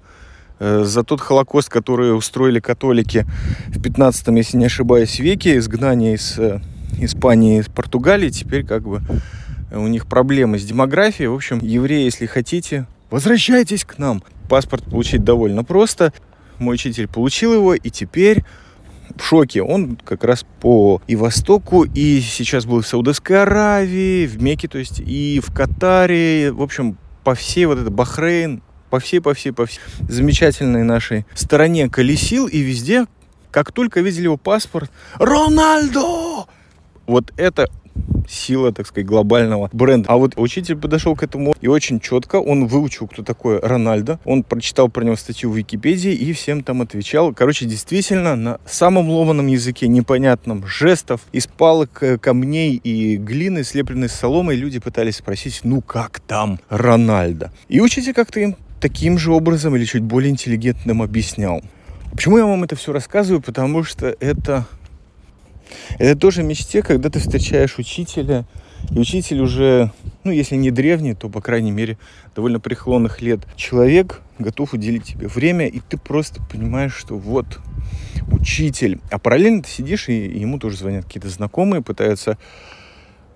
э, 0.59 0.83
за 0.85 1.03
тот 1.05 1.20
Холокост, 1.20 1.68
который 1.68 2.16
устроили 2.16 2.61
католики 2.61 3.26
в 3.68 3.81
15 3.81 4.29
если 4.37 4.57
не 4.57 4.66
ошибаюсь, 4.66 5.18
веке, 5.18 5.57
изгнание 5.59 6.14
из 6.14 6.38
э, 6.38 6.61
Испании, 6.98 7.61
из 7.61 7.66
Португалии, 7.66 8.31
теперь 8.31 8.64
как 8.66 8.83
бы 8.83 9.03
у 9.72 9.87
них 9.87 10.07
проблемы 10.07 10.59
с 10.59 10.64
демографией. 10.64 11.29
В 11.29 11.35
общем, 11.35 11.59
евреи, 11.62 12.05
если 12.05 12.26
хотите, 12.26 12.87
возвращайтесь 13.11 13.85
к 13.85 13.98
нам. 13.98 14.22
Паспорт 14.48 14.85
получить 14.85 15.22
довольно 15.22 15.64
просто. 15.64 16.12
Мой 16.59 16.74
учитель 16.74 17.09
получил 17.09 17.55
его, 17.55 17.74
и 17.74 17.90
теперь 17.90 18.44
в 19.20 19.24
шоке. 19.26 19.62
Он 19.62 19.96
как 19.96 20.24
раз 20.24 20.44
по 20.61 21.00
и 21.06 21.14
Востоку, 21.14 21.85
и 21.85 22.20
сейчас 22.20 22.66
был 22.66 22.80
в 22.80 22.87
Саудовской 22.87 23.42
Аравии, 23.42 24.26
в 24.26 24.42
Мекке, 24.42 24.66
то 24.66 24.78
есть 24.78 25.00
и 25.00 25.40
в 25.44 25.52
Катаре, 25.52 26.50
в 26.52 26.62
общем, 26.62 26.96
по 27.22 27.35
всей 27.35 27.66
вот 27.66 27.78
это 27.78 27.90
Бахрейн, 27.90 28.62
по 28.88 28.98
всей, 28.98 29.20
по 29.20 29.35
всей, 29.35 29.52
по 29.52 29.66
всей 29.66 29.80
замечательной 30.09 30.83
нашей 30.83 31.26
стороне 31.35 31.88
колесил, 31.88 32.46
и 32.46 32.59
везде, 32.59 33.06
как 33.50 33.72
только 33.72 34.00
видели 34.00 34.24
его 34.24 34.37
паспорт, 34.37 34.90
Рональдо! 35.14 36.46
Вот 37.06 37.33
это 37.37 37.68
сила, 38.29 38.72
так 38.72 38.87
сказать, 38.87 39.07
глобального 39.07 39.68
бренда. 39.72 40.09
А 40.09 40.16
вот 40.16 40.35
учитель 40.37 40.76
подошел 40.76 41.16
к 41.16 41.22
этому 41.22 41.55
и 41.61 41.66
очень 41.66 42.00
четко, 42.00 42.37
он 42.37 42.66
выучил, 42.66 43.07
кто 43.07 43.22
такой 43.22 43.59
Рональдо, 43.59 44.18
он 44.24 44.42
прочитал 44.42 44.88
про 44.88 45.05
него 45.05 45.16
статью 45.16 45.50
в 45.50 45.57
Википедии 45.57 46.12
и 46.12 46.33
всем 46.33 46.62
там 46.62 46.83
отвечал. 46.83 47.35
Короче, 47.35 47.66
действительно, 47.66 48.37
на 48.37 48.61
самом 48.66 49.11
ломаном 49.11 49.46
языке, 49.46 49.88
непонятном, 49.88 50.66
жестов, 50.66 51.22
из 51.33 51.46
палок, 51.46 52.03
э, 52.03 52.18
камней 52.18 52.76
и 52.76 53.16
глины, 53.16 53.64
слепленной 53.64 54.09
соломой, 54.09 54.57
люди 54.57 54.79
пытались 54.79 55.16
спросить, 55.16 55.61
ну 55.64 55.81
как 55.81 56.20
там 56.20 56.61
Рональдо? 56.68 57.53
И 57.68 57.81
учитель 57.81 58.14
как-то 58.14 58.40
им 58.40 58.57
таким 58.81 59.18
же 59.18 59.33
образом 59.33 59.76
или 59.76 59.85
чуть 59.85 60.03
более 60.03 60.31
интеллигентным 60.31 61.03
объяснял. 61.03 61.62
Почему 62.12 62.38
я 62.38 62.46
вам 62.46 62.64
это 62.64 62.76
все 62.76 62.92
рассказываю? 62.92 63.40
Потому 63.40 63.85
что 63.85 64.16
это 64.20 64.66
это 65.98 66.18
тоже 66.18 66.42
мечте, 66.42 66.83
когда 66.83 67.11
ты 67.11 67.18
встречаешь 67.18 67.78
учителя, 67.78 68.44
и 68.90 68.98
учитель 68.98 69.40
уже, 69.40 69.92
ну, 70.24 70.33
если 70.33 70.56
не 70.56 70.70
древний, 70.70 71.14
то, 71.14 71.28
по 71.28 71.40
крайней 71.40 71.70
мере, 71.70 71.98
довольно 72.35 72.61
преклонных 72.61 73.20
лет 73.20 73.40
человек 73.56 74.22
готов 74.38 74.72
уделить 74.72 75.04
тебе 75.04 75.28
время, 75.28 75.66
и 75.66 75.80
ты 75.80 75.98
просто 75.98 76.42
понимаешь, 76.50 76.94
что 76.94 77.16
вот 77.16 77.61
учитель. 78.33 79.00
А 79.11 79.18
параллельно 79.18 79.62
ты 79.62 79.68
сидишь, 79.68 80.09
и 80.09 80.14
ему 80.14 80.59
тоже 80.59 80.78
звонят 80.78 81.04
какие-то 81.04 81.28
знакомые, 81.28 81.83
пытаются 81.83 82.38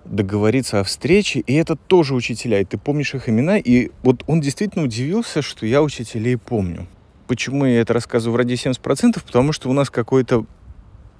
договориться 0.05 0.79
о 0.79 0.83
встрече, 0.83 1.39
и 1.39 1.53
это 1.53 1.75
тоже 1.75 2.13
учителя, 2.13 2.59
и 2.59 2.65
ты 2.65 2.77
помнишь 2.77 3.15
их 3.15 3.27
имена, 3.27 3.57
и 3.57 3.89
вот 4.03 4.23
он 4.27 4.39
действительно 4.39 4.85
удивился, 4.85 5.41
что 5.41 5.65
я 5.65 5.81
учителей 5.81 6.37
помню. 6.37 6.87
Почему 7.27 7.65
я 7.65 7.81
это 7.81 7.93
рассказываю 7.93 8.33
в 8.33 8.37
ради 8.37 8.53
70%? 8.53 9.19
Потому 9.25 9.51
что 9.51 9.69
у 9.69 9.73
нас 9.73 9.89
какой-то 9.89 10.45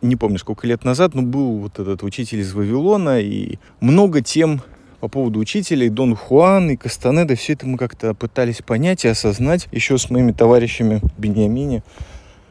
не 0.07 0.15
помню, 0.15 0.37
сколько 0.39 0.67
лет 0.67 0.83
назад, 0.83 1.15
но 1.15 1.21
был 1.21 1.57
вот 1.57 1.79
этот 1.79 2.03
учитель 2.03 2.39
из 2.39 2.53
Вавилона, 2.53 3.19
и 3.19 3.57
много 3.79 4.21
тем 4.21 4.61
по 4.99 5.07
поводу 5.07 5.39
учителей, 5.39 5.89
Дон 5.89 6.15
Хуан 6.15 6.71
и 6.71 6.75
Кастанеда, 6.75 7.35
все 7.35 7.53
это 7.53 7.67
мы 7.67 7.77
как-то 7.77 8.13
пытались 8.13 8.61
понять 8.65 9.05
и 9.05 9.07
осознать 9.07 9.67
еще 9.71 9.97
с 9.97 10.09
моими 10.09 10.31
товарищами 10.31 11.01
Бениамине, 11.17 11.83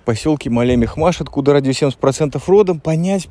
поселке 0.04 0.50
Малемихмаш, 0.50 1.20
откуда 1.20 1.52
ради 1.52 1.70
70% 1.70 2.40
родом, 2.46 2.80
понять 2.80 3.28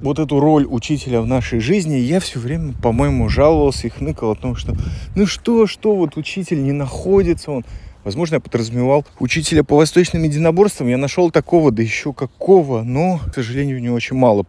вот 0.00 0.18
эту 0.18 0.40
роль 0.40 0.66
учителя 0.68 1.20
в 1.20 1.26
нашей 1.26 1.60
жизни, 1.60 1.94
я 1.94 2.20
все 2.20 2.38
время, 2.38 2.74
по-моему, 2.74 3.28
жаловался 3.28 3.86
и 3.86 3.90
хныкал 3.90 4.32
о 4.32 4.36
том, 4.36 4.56
что 4.56 4.76
ну 5.14 5.26
что, 5.26 5.66
что 5.66 5.94
вот 5.94 6.16
учитель 6.16 6.62
не 6.62 6.72
находится, 6.72 7.50
он 7.50 7.64
Возможно, 8.04 8.36
я 8.36 8.40
подразумевал 8.40 9.06
учителя 9.20 9.62
по 9.62 9.76
восточным 9.76 10.24
единоборствам. 10.24 10.88
Я 10.88 10.98
нашел 10.98 11.30
такого, 11.30 11.70
да 11.70 11.82
еще 11.82 12.12
какого, 12.12 12.82
но, 12.82 13.20
к 13.30 13.34
сожалению, 13.34 13.80
не 13.80 13.90
очень 13.90 14.16
мало. 14.16 14.44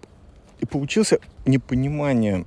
И 0.60 0.66
получился 0.66 1.20
непонимание, 1.46 2.46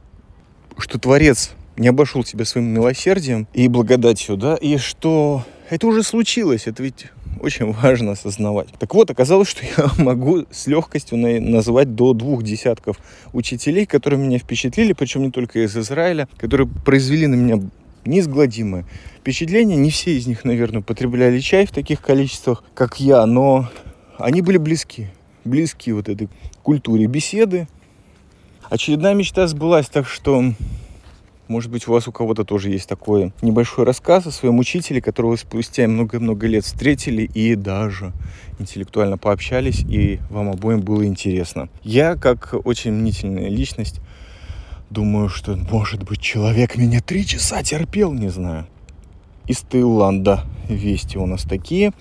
что 0.78 0.98
Творец 0.98 1.52
не 1.76 1.88
обошел 1.88 2.24
тебя 2.24 2.44
своим 2.44 2.68
милосердием 2.68 3.46
и 3.52 3.68
благодатью, 3.68 4.36
да, 4.36 4.56
и 4.56 4.78
что 4.78 5.44
это 5.68 5.86
уже 5.86 6.02
случилось, 6.02 6.66
это 6.66 6.82
ведь 6.82 7.06
очень 7.40 7.72
важно 7.72 8.12
осознавать. 8.12 8.68
Так 8.78 8.94
вот, 8.94 9.10
оказалось, 9.10 9.48
что 9.48 9.64
я 9.64 9.90
могу 10.02 10.46
с 10.50 10.66
легкостью 10.66 11.18
назвать 11.18 11.94
до 11.94 12.14
двух 12.14 12.42
десятков 12.42 12.98
учителей, 13.32 13.86
которые 13.86 14.20
меня 14.20 14.38
впечатлили, 14.38 14.92
причем 14.92 15.22
не 15.22 15.30
только 15.30 15.64
из 15.64 15.76
Израиля, 15.76 16.28
которые 16.38 16.66
произвели 16.66 17.26
на 17.26 17.34
меня 17.34 17.60
неизгладимое 18.06 18.86
впечатление. 19.18 19.76
Не 19.76 19.90
все 19.90 20.16
из 20.16 20.26
них, 20.26 20.44
наверное, 20.44 20.82
потребляли 20.82 21.40
чай 21.40 21.66
в 21.66 21.72
таких 21.72 22.00
количествах, 22.00 22.64
как 22.74 23.00
я, 23.00 23.26
но 23.26 23.68
они 24.18 24.42
были 24.42 24.58
близки. 24.58 25.08
Близки 25.44 25.92
вот 25.92 26.08
этой 26.08 26.28
культуре 26.62 27.06
беседы. 27.06 27.68
Очередная 28.68 29.14
мечта 29.14 29.46
сбылась, 29.46 29.88
так 29.88 30.08
что 30.08 30.42
может 31.48 31.70
быть, 31.70 31.86
у 31.86 31.92
вас 31.92 32.08
у 32.08 32.12
кого-то 32.12 32.44
тоже 32.44 32.70
есть 32.70 32.88
такой 32.88 33.32
небольшой 33.40 33.84
рассказ 33.84 34.26
о 34.26 34.32
своем 34.32 34.58
учителе, 34.58 35.00
которого 35.00 35.36
спустя 35.36 35.86
много-много 35.86 36.48
лет 36.48 36.64
встретили 36.64 37.22
и 37.22 37.54
даже 37.54 38.12
интеллектуально 38.58 39.16
пообщались, 39.16 39.84
и 39.88 40.18
вам 40.28 40.48
обоим 40.48 40.80
было 40.80 41.06
интересно. 41.06 41.68
Я, 41.84 42.16
как 42.16 42.54
очень 42.64 42.92
мнительная 42.92 43.48
личность, 43.48 44.00
думаю, 44.90 45.28
что, 45.28 45.56
может 45.70 46.02
быть, 46.02 46.20
человек 46.20 46.76
меня 46.76 47.00
три 47.00 47.26
часа 47.26 47.62
терпел, 47.62 48.12
не 48.12 48.28
знаю. 48.28 48.66
Из 49.46 49.60
Таиланда 49.60 50.44
вести 50.68 51.18
у 51.18 51.26
нас 51.26 51.42
такие. 51.42 51.92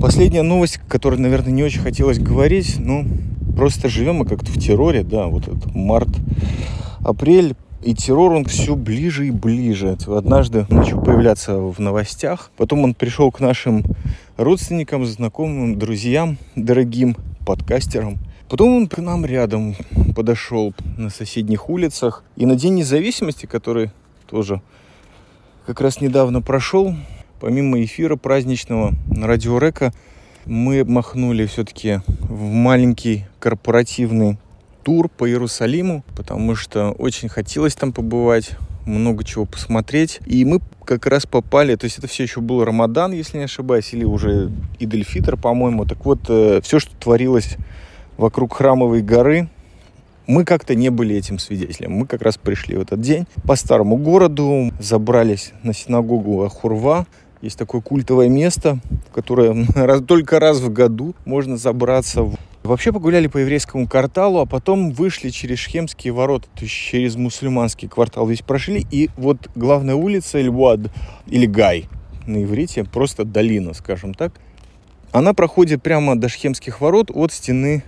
Последняя 0.00 0.42
новость, 0.42 0.80
которой, 0.88 1.18
наверное, 1.18 1.52
не 1.52 1.62
очень 1.62 1.80
хотелось 1.80 2.18
говорить, 2.18 2.76
но 2.78 3.04
просто 3.56 3.88
живем 3.88 4.16
мы 4.16 4.26
как-то 4.26 4.50
в 4.50 4.58
терроре, 4.58 5.02
да, 5.02 5.26
вот 5.26 5.48
этот 5.48 5.74
март, 5.74 6.08
апрель, 7.04 7.54
и 7.82 7.94
террор, 7.94 8.32
он 8.32 8.44
все 8.44 8.76
ближе 8.76 9.26
и 9.26 9.30
ближе. 9.30 9.96
Однажды 10.06 10.66
начал 10.68 11.02
появляться 11.02 11.56
в 11.56 11.80
новостях. 11.80 12.52
Потом 12.56 12.84
он 12.84 12.94
пришел 12.94 13.32
к 13.32 13.40
нашим 13.40 13.82
родственникам, 14.36 15.04
знакомым, 15.04 15.78
друзьям, 15.78 16.38
дорогим 16.54 17.16
подкастерам. 17.44 18.18
Потом 18.52 18.76
он 18.76 18.86
к 18.86 18.98
нам 18.98 19.24
рядом 19.24 19.74
подошел 20.14 20.74
на 20.98 21.08
соседних 21.08 21.70
улицах. 21.70 22.22
И 22.36 22.44
на 22.44 22.54
День 22.54 22.74
независимости, 22.74 23.46
который 23.46 23.92
тоже 24.26 24.60
как 25.64 25.80
раз 25.80 26.02
недавно 26.02 26.42
прошел, 26.42 26.94
помимо 27.40 27.82
эфира 27.82 28.16
праздничного 28.16 28.92
на 29.08 29.26
Радио 29.26 29.56
Река, 29.58 29.94
мы 30.44 30.84
махнули 30.84 31.46
все-таки 31.46 32.00
в 32.18 32.42
маленький 32.42 33.24
корпоративный 33.38 34.36
тур 34.82 35.08
по 35.08 35.26
Иерусалиму, 35.26 36.04
потому 36.14 36.54
что 36.54 36.90
очень 36.90 37.30
хотелось 37.30 37.74
там 37.74 37.90
побывать, 37.90 38.50
много 38.84 39.24
чего 39.24 39.46
посмотреть. 39.46 40.20
И 40.26 40.44
мы 40.44 40.60
как 40.84 41.06
раз 41.06 41.24
попали, 41.24 41.74
то 41.76 41.86
есть 41.86 41.96
это 41.96 42.06
все 42.06 42.24
еще 42.24 42.42
был 42.42 42.62
Рамадан, 42.66 43.12
если 43.12 43.38
не 43.38 43.44
ошибаюсь, 43.44 43.94
или 43.94 44.04
уже 44.04 44.52
Идельфитр, 44.78 45.38
по-моему. 45.38 45.86
Так 45.86 46.04
вот, 46.04 46.26
э, 46.28 46.60
все, 46.62 46.80
что 46.80 46.94
творилось 46.96 47.56
вокруг 48.16 48.54
Храмовой 48.54 49.02
горы, 49.02 49.48
мы 50.26 50.44
как-то 50.44 50.74
не 50.74 50.88
были 50.90 51.16
этим 51.16 51.38
свидетелем. 51.38 51.92
Мы 51.92 52.06
как 52.06 52.22
раз 52.22 52.38
пришли 52.38 52.76
в 52.76 52.80
этот 52.80 53.00
день 53.00 53.26
по 53.44 53.56
старому 53.56 53.96
городу, 53.96 54.72
забрались 54.78 55.52
на 55.62 55.72
синагогу 55.72 56.42
Ахурва, 56.44 57.06
есть 57.42 57.58
такое 57.58 57.80
культовое 57.80 58.28
место, 58.28 58.78
в 59.10 59.12
которое 59.12 59.66
раз, 59.74 60.02
только 60.02 60.38
раз 60.38 60.60
в 60.60 60.72
году 60.72 61.14
можно 61.24 61.56
забраться. 61.56 62.30
Вообще 62.62 62.92
погуляли 62.92 63.26
по 63.26 63.38
еврейскому 63.38 63.88
кварталу, 63.88 64.38
а 64.38 64.46
потом 64.46 64.92
вышли 64.92 65.30
через 65.30 65.58
Шхемские 65.58 66.12
ворота, 66.12 66.46
то 66.54 66.62
есть 66.62 66.72
через 66.72 67.16
мусульманский 67.16 67.88
квартал 67.88 68.28
весь 68.28 68.42
прошли. 68.42 68.86
И 68.92 69.10
вот 69.16 69.50
главная 69.56 69.96
улица 69.96 70.38
Эльвад, 70.38 70.80
или 71.26 71.46
Гай 71.46 71.88
на 72.24 72.44
иврите, 72.44 72.84
просто 72.84 73.24
долина, 73.24 73.74
скажем 73.74 74.14
так, 74.14 74.32
она 75.10 75.34
проходит 75.34 75.82
прямо 75.82 76.14
до 76.14 76.28
Шхемских 76.28 76.80
ворот 76.80 77.10
от 77.12 77.32
стены 77.32 77.82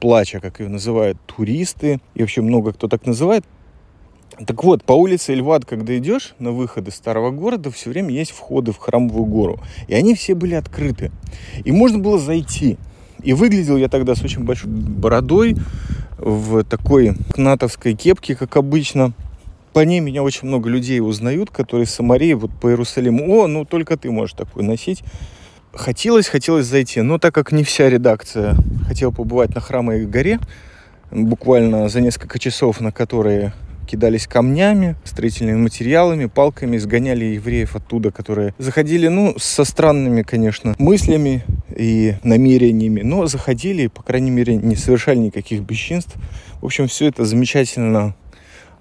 плача, 0.00 0.40
как 0.40 0.60
ее 0.60 0.68
называют 0.68 1.18
туристы, 1.26 2.00
и 2.14 2.20
вообще 2.20 2.40
много 2.40 2.72
кто 2.72 2.88
так 2.88 3.06
называет. 3.06 3.44
Так 4.46 4.64
вот, 4.64 4.84
по 4.84 4.92
улице 4.92 5.32
Эльвад, 5.32 5.66
когда 5.66 5.96
идешь 5.98 6.34
на 6.38 6.50
выходы 6.50 6.90
старого 6.90 7.30
города, 7.30 7.70
все 7.70 7.90
время 7.90 8.10
есть 8.10 8.30
входы 8.30 8.72
в 8.72 8.78
храмовую 8.78 9.26
гору. 9.26 9.60
И 9.86 9.94
они 9.94 10.14
все 10.14 10.34
были 10.34 10.54
открыты. 10.54 11.10
И 11.64 11.72
можно 11.72 11.98
было 11.98 12.18
зайти. 12.18 12.78
И 13.22 13.34
выглядел 13.34 13.76
я 13.76 13.88
тогда 13.88 14.14
с 14.14 14.22
очень 14.22 14.44
большой 14.44 14.70
бородой, 14.70 15.56
в 16.16 16.64
такой 16.64 17.14
кнатовской 17.32 17.94
кепке, 17.94 18.34
как 18.34 18.56
обычно. 18.56 19.12
По 19.72 19.80
ней 19.80 20.00
меня 20.00 20.22
очень 20.22 20.48
много 20.48 20.68
людей 20.68 21.00
узнают, 21.00 21.50
которые 21.50 21.86
с 21.86 21.90
Самарии 21.90 22.34
вот 22.34 22.50
по 22.60 22.68
Иерусалиму. 22.68 23.42
О, 23.42 23.46
ну 23.46 23.64
только 23.64 23.96
ты 23.96 24.10
можешь 24.10 24.34
такой 24.34 24.62
носить. 24.62 25.02
Хотелось, 25.72 26.26
хотелось 26.26 26.66
зайти, 26.66 27.00
но 27.00 27.18
так 27.18 27.32
как 27.32 27.52
не 27.52 27.62
вся 27.62 27.88
редакция 27.88 28.56
хотела 28.88 29.12
побывать 29.12 29.54
на 29.54 29.60
Храмовой 29.60 30.04
горе, 30.04 30.40
буквально 31.12 31.88
за 31.88 32.00
несколько 32.00 32.40
часов, 32.40 32.80
на 32.80 32.90
которые 32.90 33.52
кидались 33.88 34.26
камнями, 34.26 34.96
строительными 35.04 35.58
материалами, 35.58 36.26
палками, 36.26 36.76
сгоняли 36.76 37.24
евреев 37.24 37.76
оттуда, 37.76 38.10
которые 38.10 38.52
заходили, 38.58 39.06
ну, 39.06 39.36
со 39.38 39.64
странными, 39.64 40.22
конечно, 40.22 40.74
мыслями 40.78 41.44
и 41.76 42.16
намерениями, 42.24 43.02
но 43.02 43.26
заходили, 43.26 43.86
по 43.86 44.02
крайней 44.02 44.30
мере, 44.30 44.56
не 44.56 44.74
совершали 44.74 45.18
никаких 45.18 45.62
бесчинств. 45.62 46.16
В 46.60 46.66
общем, 46.66 46.88
все 46.88 47.06
это 47.06 47.24
замечательно 47.24 48.16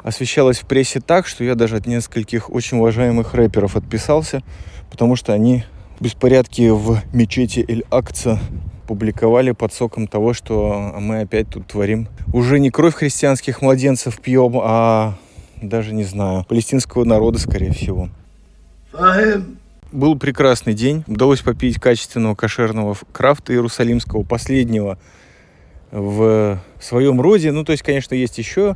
освещалось 0.04 0.58
в 0.58 0.66
прессе 0.66 1.02
так, 1.02 1.28
что 1.28 1.44
я 1.44 1.54
даже 1.54 1.76
от 1.76 1.86
нескольких 1.86 2.50
очень 2.50 2.78
уважаемых 2.78 3.36
рэперов 3.36 3.76
отписался, 3.76 4.42
потому 4.90 5.16
что 5.16 5.34
они 5.34 5.66
беспорядки 6.00 6.70
в 6.70 7.02
мечети 7.14 7.66
Эль-Акца 7.68 8.40
публиковали 8.88 9.52
под 9.52 9.74
соком 9.74 10.08
того, 10.08 10.34
что 10.34 10.96
мы 11.00 11.22
опять 11.22 11.50
тут 11.50 11.68
творим. 11.68 12.08
Уже 12.34 12.60
не 12.60 12.72
кровь 12.72 12.96
христианских 12.96 13.62
младенцев 13.62 14.20
пьем, 14.20 14.60
а 14.64 15.16
даже 15.62 15.94
не 15.94 16.04
знаю, 16.04 16.46
палестинского 16.48 17.04
народа, 17.04 17.38
скорее 17.38 17.72
всего. 17.72 18.10
Был 19.92 20.18
прекрасный 20.18 20.74
день. 20.74 21.04
Удалось 21.08 21.42
попить 21.42 21.80
качественного 21.80 22.36
кошерного 22.36 22.96
крафта 23.12 23.54
иерусалимского, 23.54 24.24
последнего 24.24 24.98
в 25.92 26.60
своем 26.80 27.20
роде. 27.20 27.52
Ну, 27.52 27.64
то 27.64 27.72
есть, 27.72 27.84
конечно, 27.84 28.14
есть 28.14 28.38
еще 28.38 28.76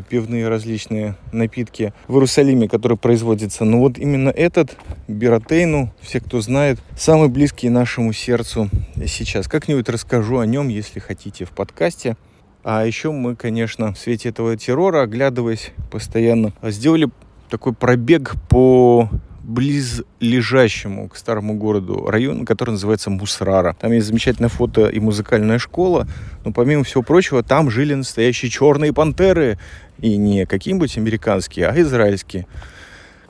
пивные 0.00 0.48
различные 0.48 1.16
напитки 1.32 1.92
в 2.08 2.14
Иерусалиме, 2.14 2.68
которые 2.68 2.96
производятся. 2.96 3.64
Но 3.64 3.78
вот 3.78 3.98
именно 3.98 4.30
этот 4.30 4.76
Биротейну, 5.08 5.92
все, 6.00 6.20
кто 6.20 6.40
знает, 6.40 6.80
самый 6.96 7.28
близкий 7.28 7.68
нашему 7.68 8.12
сердцу 8.14 8.70
сейчас. 9.06 9.48
Как-нибудь 9.48 9.88
расскажу 9.90 10.38
о 10.38 10.46
нем, 10.46 10.68
если 10.68 11.00
хотите, 11.00 11.44
в 11.44 11.50
подкасте. 11.50 12.16
А 12.64 12.86
еще 12.86 13.10
мы, 13.10 13.36
конечно, 13.36 13.92
в 13.92 13.98
свете 13.98 14.30
этого 14.30 14.56
террора, 14.56 15.02
оглядываясь 15.02 15.72
постоянно, 15.90 16.52
сделали 16.62 17.10
такой 17.50 17.74
пробег 17.74 18.34
по 18.48 19.10
близлежащему 19.42 21.08
к 21.08 21.16
старому 21.16 21.54
городу 21.54 22.06
району, 22.06 22.44
который 22.44 22.70
называется 22.70 23.10
Мусрара. 23.10 23.76
Там 23.80 23.92
есть 23.92 24.06
замечательное 24.06 24.48
фото 24.48 24.88
и 24.88 25.00
музыкальная 25.00 25.58
школа, 25.58 26.06
но 26.44 26.52
помимо 26.52 26.84
всего 26.84 27.02
прочего, 27.02 27.42
там 27.42 27.70
жили 27.70 27.94
настоящие 27.94 28.50
черные 28.50 28.92
пантеры, 28.92 29.58
и 29.98 30.16
не 30.16 30.46
какие-нибудь 30.46 30.96
американские, 30.98 31.68
а 31.68 31.80
израильские, 31.80 32.46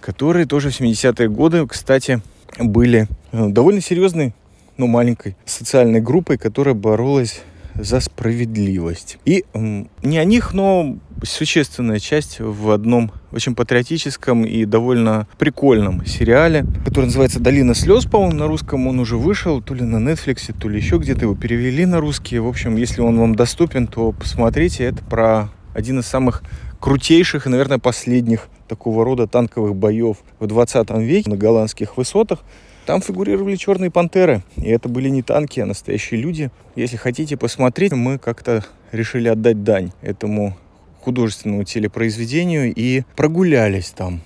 которые 0.01 0.47
тоже 0.47 0.71
в 0.71 0.81
70-е 0.81 1.29
годы, 1.29 1.67
кстати, 1.67 2.23
были 2.59 3.09
э, 3.33 3.49
довольно 3.49 3.81
серьезной, 3.81 4.35
но 4.77 4.87
маленькой 4.87 5.37
социальной 5.45 6.01
группой, 6.01 6.39
которая 6.39 6.75
боролась 6.75 7.43
за 7.75 8.01
справедливость. 8.01 9.19
И 9.25 9.45
не 9.55 10.19
о 10.19 10.25
них, 10.25 10.55
но 10.55 10.97
существенная 11.25 11.99
часть 11.99 12.41
в 12.41 12.71
одном 12.71 13.13
очень 13.31 13.55
патриотическом 13.55 14.45
и 14.45 14.65
довольно 14.65 15.27
прикольном 15.39 16.05
сериале, 16.07 16.65
который 16.85 17.07
называется 17.07 17.41
«Долина 17.41 17.75
слез», 17.75 18.05
по-моему, 18.05 18.37
на 18.37 18.47
русском 18.47 18.87
он 18.87 18.99
уже 18.99 19.17
вышел, 19.17 19.63
то 19.63 19.75
ли 19.75 19.83
на 19.83 19.97
Netflix, 19.97 20.55
то 20.59 20.69
ли 20.69 20.79
еще 20.79 20.99
где-то 20.99 21.23
его 21.23 21.35
перевели 21.35 21.87
на 21.87 22.01
русский. 22.01 22.39
В 22.39 22.49
общем, 22.49 22.77
если 22.77 23.01
он 23.01 23.19
вам 23.19 23.35
доступен, 23.35 23.87
то 23.87 24.13
посмотрите. 24.13 24.85
Это 24.85 25.03
про 25.05 25.49
один 25.75 26.01
из 26.01 26.07
самых 26.07 26.43
крутейших 26.81 27.47
и, 27.47 27.51
наверное, 27.51 27.79
последних 27.79 28.49
такого 28.69 29.05
рода 29.05 29.27
танковых 29.27 29.77
боев 29.77 30.19
в 30.41 30.47
20 30.47 30.91
веке 30.99 31.31
на 31.31 31.37
голландских 31.37 31.97
высотах. 31.97 32.41
Там 32.87 33.01
фигурировали 33.01 33.55
черные 33.55 33.93
пантеры, 33.93 34.43
и 34.57 34.69
это 34.69 34.89
были 34.89 35.09
не 35.09 35.23
танки, 35.23 35.61
а 35.61 35.67
настоящие 35.67 36.21
люди. 36.21 36.51
Если 36.75 36.97
хотите 36.97 37.37
посмотреть, 37.37 37.93
мы 37.93 38.19
как-то 38.19 38.65
решили 38.91 39.29
отдать 39.29 39.63
дань 39.63 39.93
этому 40.03 40.57
художественному 41.03 41.65
телепроизведению 41.65 42.73
и 42.75 43.03
прогулялись 43.17 43.91
там. 43.91 44.21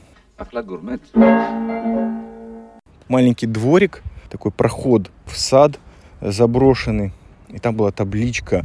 Маленький 3.09 3.47
дворик, 3.47 4.03
такой 4.31 4.53
проход 4.53 5.11
в 5.25 5.37
сад 5.37 5.79
заброшенный, 6.21 7.13
и 7.49 7.59
там 7.59 7.75
была 7.75 7.93
табличка 7.93 8.65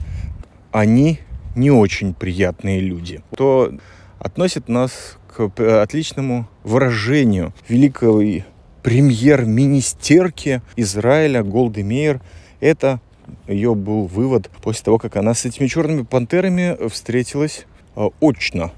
«Они 0.71 1.19
не 1.55 1.71
очень 1.71 2.13
приятные 2.13 2.79
люди», 2.79 3.21
то 3.35 3.71
относит 4.19 4.67
нас 4.67 5.17
к 5.27 5.49
отличному 5.81 6.47
выражению 6.63 7.53
великой 7.69 8.45
премьер-министерки 8.83 10.61
Израиля 10.75 11.43
Голды 11.43 11.83
Мейер. 11.83 12.21
Это 12.59 12.99
ее 13.47 13.75
был 13.75 14.07
вывод 14.07 14.49
после 14.61 14.83
того, 14.83 14.97
как 14.97 15.15
она 15.15 15.33
с 15.33 15.45
этими 15.45 15.67
черными 15.67 16.03
пантерами 16.03 16.87
встретилась 16.89 17.65
э, 17.65 17.70
очно. 17.95 18.71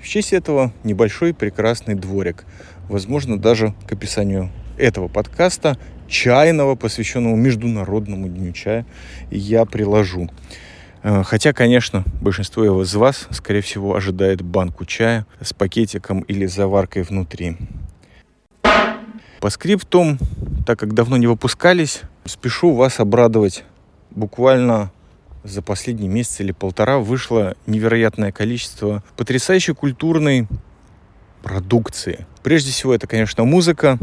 В 0.00 0.08
честь 0.08 0.32
этого 0.32 0.72
небольшой 0.84 1.32
прекрасный 1.32 1.94
дворик. 1.94 2.44
Возможно, 2.88 3.38
даже 3.38 3.74
к 3.86 3.92
описанию 3.92 4.50
этого 4.76 5.08
подкаста, 5.08 5.78
чайного, 6.08 6.74
посвященного 6.74 7.36
Международному 7.36 8.28
дню 8.28 8.52
чая, 8.52 8.84
я 9.30 9.64
приложу. 9.64 10.28
Э, 11.02 11.22
хотя, 11.24 11.52
конечно, 11.52 12.04
большинство 12.20 12.82
из 12.82 12.94
вас, 12.94 13.28
скорее 13.30 13.60
всего, 13.60 13.94
ожидает 13.94 14.42
банку 14.42 14.84
чая 14.84 15.26
с 15.40 15.52
пакетиком 15.52 16.20
или 16.22 16.46
заваркой 16.46 17.02
внутри. 17.02 17.56
По 19.40 19.50
скриптум, 19.50 20.18
так 20.66 20.78
как 20.78 20.94
давно 20.94 21.16
не 21.16 21.26
выпускались, 21.26 22.02
спешу 22.24 22.74
вас 22.74 23.00
обрадовать. 23.00 23.64
Буквально 24.10 24.92
за 25.44 25.62
последний 25.62 26.08
месяц 26.08 26.40
или 26.40 26.52
полтора 26.52 26.98
вышло 26.98 27.56
невероятное 27.66 28.32
количество 28.32 29.02
потрясающей 29.16 29.74
культурной 29.74 30.46
продукции. 31.42 32.26
Прежде 32.42 32.70
всего, 32.70 32.94
это, 32.94 33.06
конечно, 33.06 33.44
музыка. 33.44 33.98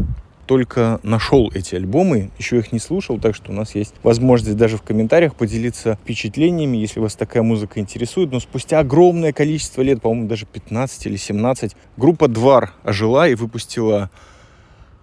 Только 0.46 1.00
нашел 1.04 1.52
эти 1.54 1.76
альбомы, 1.76 2.32
еще 2.40 2.58
их 2.58 2.72
не 2.72 2.80
слушал, 2.80 3.20
так 3.20 3.36
что 3.36 3.52
у 3.52 3.54
нас 3.54 3.76
есть 3.76 3.94
возможность 4.02 4.58
даже 4.58 4.78
в 4.78 4.82
комментариях 4.82 5.36
поделиться 5.36 6.00
впечатлениями, 6.02 6.76
если 6.76 7.00
вас 7.00 7.14
такая 7.14 7.44
музыка 7.44 7.80
интересует. 7.80 8.32
Но 8.32 8.40
спустя 8.40 8.80
огромное 8.80 9.32
количество 9.32 9.84
лет, 9.84 10.02
по-моему, 10.02 10.28
даже 10.28 10.48
15 10.48 11.06
или 11.06 11.18
17, 11.18 11.76
группа 11.98 12.28
Двар 12.28 12.74
ожила 12.82 13.28
и 13.28 13.36
выпустила 13.36 14.10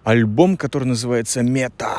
альбом, 0.06 0.56
который 0.56 0.84
называется 0.84 1.42
«Мета». 1.42 1.90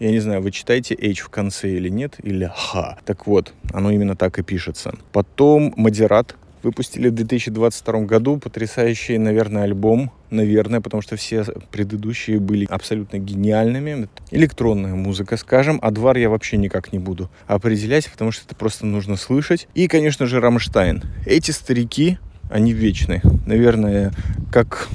Я 0.00 0.10
не 0.10 0.18
знаю, 0.18 0.42
вы 0.42 0.50
читаете 0.50 0.96
H 1.00 1.20
в 1.20 1.28
конце 1.28 1.70
или 1.70 1.88
нет, 1.88 2.16
или 2.20 2.50
Х. 2.52 2.98
Так 3.04 3.28
вот, 3.28 3.52
оно 3.72 3.92
именно 3.92 4.16
так 4.16 4.40
и 4.40 4.42
пишется. 4.42 4.92
Потом 5.12 5.72
«Модерат», 5.76 6.34
выпустили 6.64 7.08
в 7.08 7.14
2022 7.14 8.00
году 8.00 8.36
потрясающий, 8.38 9.16
наверное, 9.18 9.62
альбом. 9.64 10.10
Наверное, 10.30 10.80
потому 10.80 11.02
что 11.02 11.16
все 11.16 11.44
предыдущие 11.70 12.40
были 12.40 12.66
абсолютно 12.68 13.18
гениальными. 13.18 14.08
Электронная 14.30 14.94
музыка, 14.94 15.36
скажем. 15.36 15.78
А 15.82 15.90
двор 15.90 16.16
я 16.16 16.30
вообще 16.30 16.56
никак 16.56 16.92
не 16.92 16.98
буду 16.98 17.30
определять, 17.46 18.10
потому 18.10 18.32
что 18.32 18.44
это 18.46 18.54
просто 18.54 18.86
нужно 18.86 19.16
слышать. 19.16 19.68
И, 19.74 19.88
конечно 19.88 20.26
же, 20.26 20.40
Рамштайн. 20.40 21.02
Эти 21.26 21.50
старики, 21.50 22.18
они 22.48 22.72
вечны. 22.72 23.22
Наверное, 23.46 24.12
как 24.52 24.88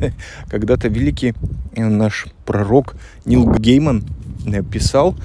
когда-то 0.50 0.88
великий 0.88 1.34
наш 1.82 2.26
пророк 2.44 2.94
Нил 3.24 3.52
Гейман 3.52 4.04
писал 4.70 5.16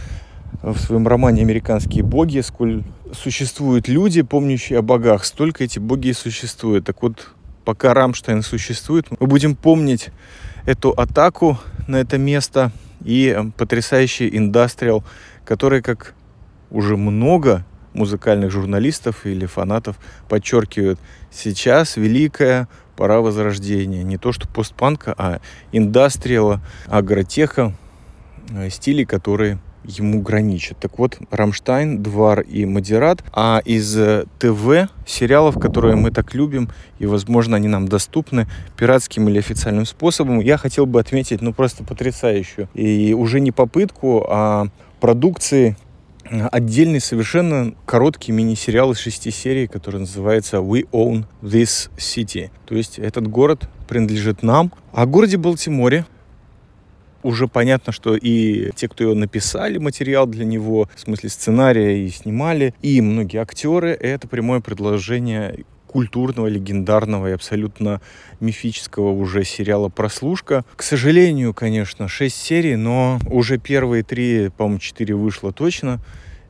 в 0.62 0.78
своем 0.78 1.08
романе 1.08 1.42
«Американские 1.42 2.04
боги», 2.04 2.40
сколь 2.40 2.84
существуют 3.14 3.88
люди, 3.88 4.22
помнящие 4.22 4.80
о 4.80 4.82
богах, 4.82 5.26
столько 5.26 5.64
эти 5.64 5.80
боги 5.80 6.10
и 6.10 6.14
существуют. 6.14 6.86
Так 6.86 7.02
вот, 7.02 7.30
пока 7.66 7.94
Рамштайн 7.94 8.42
существует, 8.42 9.06
мы 9.20 9.28
будем 9.28 9.56
помнить 9.56 10.10
эту 10.66 10.92
атаку 10.92 11.58
на 11.88 11.98
это 11.98 12.18
место 12.18 12.72
и 13.04 13.38
потрясающий 13.58 14.30
индастриал, 14.36 15.04
который, 15.46 15.82
как 15.82 16.14
уже 16.70 16.98
много 16.98 17.66
музыкальных 17.94 18.52
журналистов 18.52 19.26
или 19.26 19.46
фанатов 19.46 19.98
подчеркивают, 20.28 21.00
сейчас 21.32 21.98
великая 21.98 22.68
пора 23.00 23.22
возрождения. 23.22 24.04
Не 24.04 24.18
то 24.18 24.34
что 24.34 24.46
постпанка, 24.50 25.16
а 25.18 25.40
индастриала, 25.72 26.60
агротеха, 26.88 27.72
э, 28.52 28.70
стилей, 28.70 29.06
которые 29.06 29.60
ему 29.86 30.22
граничат. 30.22 30.80
Так 30.80 31.00
вот, 31.00 31.18
Рамштайн, 31.32 32.04
Двар 32.04 32.42
и 32.42 32.66
Модерат. 32.66 33.24
А 33.32 33.62
из 33.64 33.98
э, 33.98 34.26
ТВ 34.38 34.92
сериалов, 35.08 35.58
которые 35.58 35.96
мы 35.96 36.12
так 36.12 36.34
любим, 36.34 36.68
и, 37.00 37.06
возможно, 37.06 37.56
они 37.56 37.70
нам 37.70 37.88
доступны 37.88 38.50
пиратским 38.76 39.30
или 39.30 39.40
официальным 39.40 39.86
способом, 39.86 40.42
я 40.42 40.58
хотел 40.58 40.86
бы 40.86 41.00
отметить, 41.00 41.42
ну, 41.42 41.54
просто 41.54 41.86
потрясающую. 41.86 42.68
И 42.74 43.14
уже 43.14 43.40
не 43.40 43.54
попытку, 43.54 44.26
а 44.28 44.68
продукции 45.00 45.78
отдельный 46.52 47.00
совершенно 47.00 47.74
короткий 47.86 48.32
мини-сериал 48.32 48.92
из 48.92 49.00
шести 49.00 49.32
серий, 49.32 49.68
который 49.68 50.02
называется 50.02 50.58
«We 50.58 50.88
Own 50.92 51.26
This 51.42 51.90
City». 51.98 52.52
То 52.66 52.76
есть 52.76 53.00
этот 53.00 53.28
город 53.28 53.70
принадлежит 53.88 54.44
нам. 54.44 54.72
О 54.94 55.06
городе 55.06 55.38
Балтиморе 55.38 56.06
уже 57.24 57.48
понятно, 57.48 57.92
что 57.92 58.16
и 58.16 58.72
те, 58.76 58.88
кто 58.88 59.04
его 59.04 59.14
написали, 59.14 59.78
материал 59.78 60.26
для 60.26 60.46
него, 60.46 60.90
в 60.96 61.00
смысле 61.00 61.30
сценария 61.30 62.06
и 62.06 62.10
снимали, 62.10 62.74
и 62.82 63.02
многие 63.02 63.42
актеры, 63.42 63.92
это 63.92 64.28
прямое 64.28 64.62
предложение 64.62 65.66
культурного, 65.90 66.46
легендарного 66.46 67.28
и 67.28 67.32
абсолютно 67.32 68.00
мифического 68.40 69.12
уже 69.12 69.44
сериала 69.44 69.90
«Прослушка». 69.90 70.64
К 70.76 70.84
сожалению, 70.84 71.56
конечно, 71.56 72.08
6 72.08 72.36
серий, 72.36 72.76
но 72.76 73.20
уже 73.26 73.58
первые 73.58 74.04
три, 74.04 74.50
по-моему, 74.56 74.80
4 74.80 75.16
вышло 75.16 75.52
точно. 75.52 76.00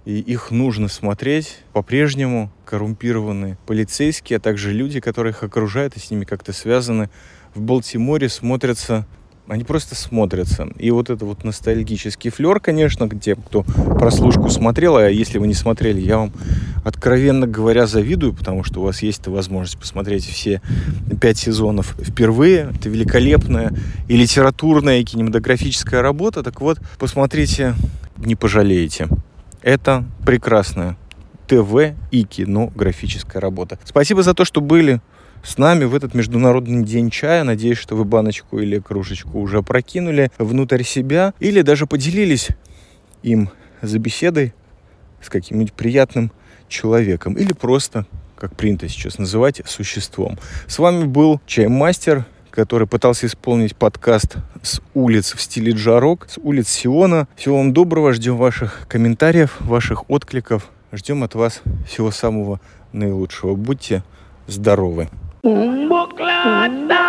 И 0.05 0.19
их 0.19 0.51
нужно 0.51 0.89
смотреть 0.89 1.59
по-прежнему. 1.71 2.51
Коррумпированные 2.65 3.57
полицейские, 3.65 4.37
а 4.37 4.39
также 4.39 4.73
люди, 4.73 4.99
которые 4.99 5.31
их 5.31 5.41
окружают 5.43 5.95
и 5.95 5.99
с 5.99 6.11
ними 6.11 6.25
как-то 6.25 6.51
связаны, 6.51 7.09
в 7.55 7.61
Балтиморе 7.61 8.29
смотрятся 8.29 9.07
они 9.49 9.63
просто 9.63 9.95
смотрятся. 9.95 10.67
И 10.77 10.91
вот 10.91 11.09
это 11.09 11.25
вот 11.25 11.43
ностальгический 11.43 12.29
флер, 12.29 12.59
конечно, 12.59 13.09
те, 13.09 13.35
кто 13.35 13.63
прослушку 13.63 14.47
смотрел, 14.49 14.97
а 14.97 15.09
если 15.09 15.39
вы 15.39 15.47
не 15.47 15.55
смотрели, 15.55 15.99
я 15.99 16.19
вам, 16.19 16.31
откровенно 16.83 17.47
говоря, 17.47 17.87
завидую, 17.87 18.33
потому 18.33 18.63
что 18.63 18.81
у 18.81 18.83
вас 18.83 19.01
есть 19.01 19.21
эта 19.21 19.31
возможность 19.31 19.79
посмотреть 19.79 20.25
все 20.25 20.61
пять 21.19 21.37
сезонов 21.37 21.95
впервые. 21.99 22.71
Это 22.75 22.89
великолепная 22.89 23.73
и 24.07 24.15
литературная, 24.15 24.99
и 24.99 25.03
кинематографическая 25.03 26.01
работа. 26.01 26.43
Так 26.43 26.61
вот, 26.61 26.79
посмотрите, 26.97 27.75
не 28.17 28.35
пожалеете. 28.35 29.07
Это 29.61 30.05
прекрасная 30.25 30.97
ТВ 31.47 31.95
и 32.11 32.23
кино 32.23 32.71
графическая 32.75 33.39
работа. 33.39 33.79
Спасибо 33.83 34.23
за 34.23 34.33
то, 34.33 34.45
что 34.45 34.61
были 34.61 35.01
с 35.43 35.57
нами 35.57 35.85
в 35.85 35.95
этот 35.95 36.13
международный 36.13 36.83
день 36.83 37.09
чая. 37.09 37.43
Надеюсь, 37.43 37.77
что 37.77 37.95
вы 37.95 38.05
баночку 38.05 38.59
или 38.59 38.79
кружечку 38.79 39.39
уже 39.39 39.61
прокинули 39.63 40.31
внутрь 40.37 40.83
себя 40.83 41.33
или 41.39 41.61
даже 41.61 41.87
поделились 41.87 42.49
им 43.23 43.49
за 43.81 43.99
беседой 43.99 44.53
с 45.21 45.29
каким-нибудь 45.29 45.73
приятным 45.73 46.31
человеком 46.69 47.33
или 47.33 47.53
просто, 47.53 48.05
как 48.37 48.55
принято 48.55 48.87
сейчас 48.87 49.17
называть, 49.17 49.61
существом. 49.65 50.37
С 50.67 50.79
вами 50.79 51.05
был 51.05 51.41
Чаймастер, 51.45 52.25
который 52.51 52.87
пытался 52.87 53.27
исполнить 53.27 53.75
подкаст 53.75 54.37
с 54.61 54.81
улиц 54.93 55.33
в 55.33 55.41
стиле 55.41 55.71
джарок, 55.71 56.27
с 56.29 56.37
улиц 56.37 56.67
Сиона. 56.69 57.27
Всего 57.35 57.57
вам 57.57 57.73
доброго, 57.73 58.13
ждем 58.13 58.37
ваших 58.37 58.87
комментариев, 58.87 59.57
ваших 59.59 60.09
откликов. 60.09 60.69
Ждем 60.91 61.23
от 61.23 61.35
вас 61.35 61.61
всего 61.87 62.11
самого 62.11 62.59
наилучшего. 62.91 63.55
Будьте 63.55 64.03
здоровы. 64.47 65.09
Buklada. 65.43 66.99